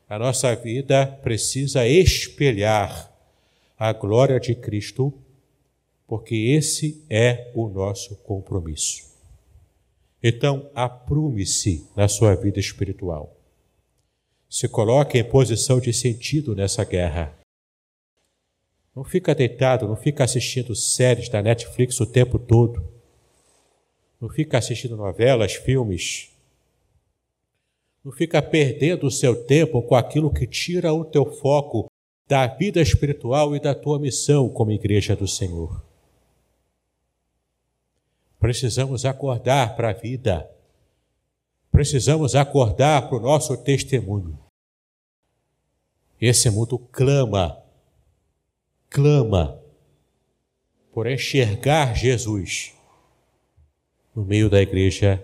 a 0.08 0.20
nossa 0.20 0.56
vida 0.56 1.08
precisa 1.24 1.88
espelhar 1.88 3.12
a 3.76 3.92
glória 3.92 4.40
de 4.40 4.54
Cristo, 4.54 5.12
porque 6.06 6.36
esse 6.36 7.04
é 7.10 7.52
o 7.56 7.68
nosso 7.68 8.16
compromisso. 8.18 9.04
Então, 10.22 10.70
aprume-se 10.76 11.88
na 11.96 12.08
sua 12.08 12.36
vida 12.36 12.60
espiritual. 12.60 13.37
Se 14.50 14.68
coloque 14.68 15.18
em 15.18 15.24
posição 15.24 15.80
de 15.80 15.92
sentido 15.94 16.56
nessa 16.56 16.84
guerra. 16.84 17.38
Não 18.96 19.04
fica 19.04 19.36
deitado, 19.36 19.88
não 19.88 19.96
fica 19.96 20.24
assistindo 20.24 20.76
séries 20.76 21.30
da 21.30 21.42
Netflix 21.42 22.00
o 22.00 22.06
tempo 22.06 22.40
todo 22.40 22.98
não 24.20 24.30
fica 24.30 24.58
assistindo 24.58 24.98
novelas, 24.98 25.54
filmes. 25.54 26.30
Não 28.04 28.12
fica 28.12 28.42
perdendo 28.42 29.06
o 29.06 29.12
seu 29.12 29.44
tempo 29.46 29.82
com 29.82 29.96
aquilo 29.96 30.34
que 30.34 30.48
tira 30.48 30.94
o 30.94 31.06
teu 31.06 31.26
foco 31.26 31.90
da 32.28 32.48
vida 32.48 32.82
espiritual 32.82 33.56
e 33.56 33.60
da 33.60 33.76
tua 33.76 34.00
missão 34.00 34.50
como 34.50 34.72
igreja 34.72 35.16
do 35.16 35.28
Senhor. 35.28 35.84
Precisamos 38.40 39.06
acordar 39.06 39.76
para 39.76 39.90
a 39.90 39.94
vida. 39.94 40.50
Precisamos 41.78 42.34
acordar 42.34 43.08
para 43.08 43.18
o 43.18 43.22
nosso 43.22 43.56
testemunho. 43.56 44.36
Esse 46.20 46.50
mundo 46.50 46.80
clama, 46.80 47.64
clama 48.90 49.62
por 50.92 51.06
enxergar 51.06 51.96
Jesus 51.96 52.74
no 54.16 54.26
meio 54.26 54.50
da 54.50 54.60
igreja 54.60 55.24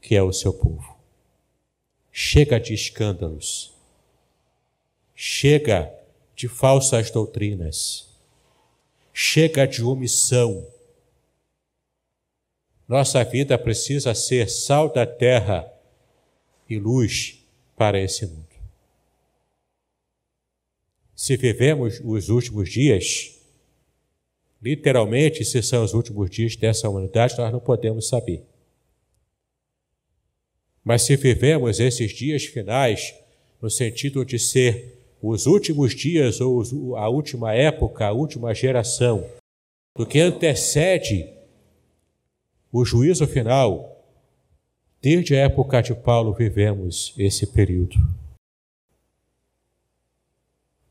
que 0.00 0.16
é 0.16 0.22
o 0.22 0.32
seu 0.32 0.54
povo. 0.54 0.96
Chega 2.10 2.58
de 2.58 2.72
escândalos. 2.72 3.74
Chega 5.14 5.92
de 6.34 6.48
falsas 6.48 7.10
doutrinas. 7.10 8.08
Chega 9.12 9.66
de 9.66 9.84
omissão. 9.84 10.66
Nossa 12.88 13.22
vida 13.22 13.58
precisa 13.58 14.14
ser 14.14 14.48
sal 14.48 14.90
da 14.90 15.06
terra 15.06 15.69
e 16.70 16.78
luz 16.78 17.44
para 17.76 18.00
esse 18.00 18.24
mundo. 18.24 18.48
Se 21.14 21.36
vivemos 21.36 22.00
os 22.02 22.30
últimos 22.30 22.70
dias, 22.70 23.40
Literalmente, 24.62 25.44
se 25.44 25.62
são 25.62 25.82
os 25.82 25.94
últimos 25.94 26.28
dias 26.28 26.54
dessa 26.54 26.88
humanidade, 26.88 27.38
nós 27.38 27.50
não 27.50 27.60
podemos 27.60 28.08
saber. 28.08 28.44
Mas 30.84 31.02
se 31.02 31.16
vivemos 31.16 31.80
esses 31.80 32.12
dias 32.12 32.44
finais, 32.44 33.14
no 33.60 33.70
sentido 33.70 34.24
de 34.24 34.38
ser 34.38 34.98
os 35.22 35.46
últimos 35.46 35.94
dias 35.94 36.40
ou 36.40 36.96
a 36.96 37.08
última 37.08 37.54
época, 37.54 38.06
a 38.06 38.12
última 38.12 38.54
geração, 38.54 39.26
do 39.96 40.06
que 40.06 40.20
antecede 40.20 41.26
o 42.70 42.84
juízo 42.84 43.26
final, 43.26 43.99
desde 45.00 45.36
a 45.36 45.44
época 45.44 45.82
de 45.82 45.94
Paulo 45.94 46.32
vivemos 46.34 47.14
esse 47.16 47.46
período. 47.46 47.96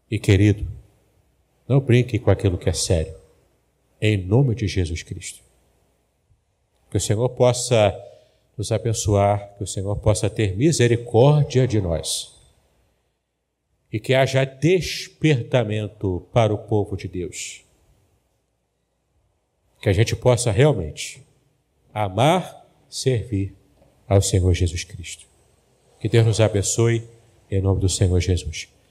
E 0.09 0.17
querido, 0.19 0.67
não 1.67 1.79
brinque 1.79 2.17
com 2.17 2.31
aquilo 2.31 2.57
que 2.57 2.69
é 2.69 2.73
sério 2.73 3.19
em 4.01 4.17
nome 4.17 4.55
de 4.55 4.67
Jesus 4.67 5.03
Cristo. 5.03 5.43
Que 6.89 6.97
o 6.97 7.01
Senhor 7.01 7.29
possa 7.29 7.93
nos 8.57 8.71
abençoar, 8.71 9.55
que 9.57 9.63
o 9.63 9.67
Senhor 9.67 9.95
possa 9.97 10.29
ter 10.29 10.55
misericórdia 10.55 11.67
de 11.67 11.79
nós. 11.81 12.37
e 13.91 13.99
que 13.99 14.13
haja 14.13 14.45
despertamento 14.45 16.27
para 16.31 16.53
o 16.53 16.59
povo 16.59 16.95
de 16.95 17.07
Deus. 17.07 17.65
Que 19.81 19.89
a 19.89 19.93
gente 19.93 20.15
possa 20.15 20.51
realmente 20.51 21.23
amar, 21.91 22.67
servir 22.87 23.55
ao 24.09 24.21
Senhor 24.21 24.51
Jesus 24.55 24.83
Cristo. 24.83 25.25
Que 26.01 26.09
Deus 26.09 26.25
nos 26.25 26.39
abençoe 26.39 27.03
em 27.51 27.61
nome 27.61 27.79
do 27.79 27.87
Senhor 27.87 28.19
Jesus. 28.19 28.67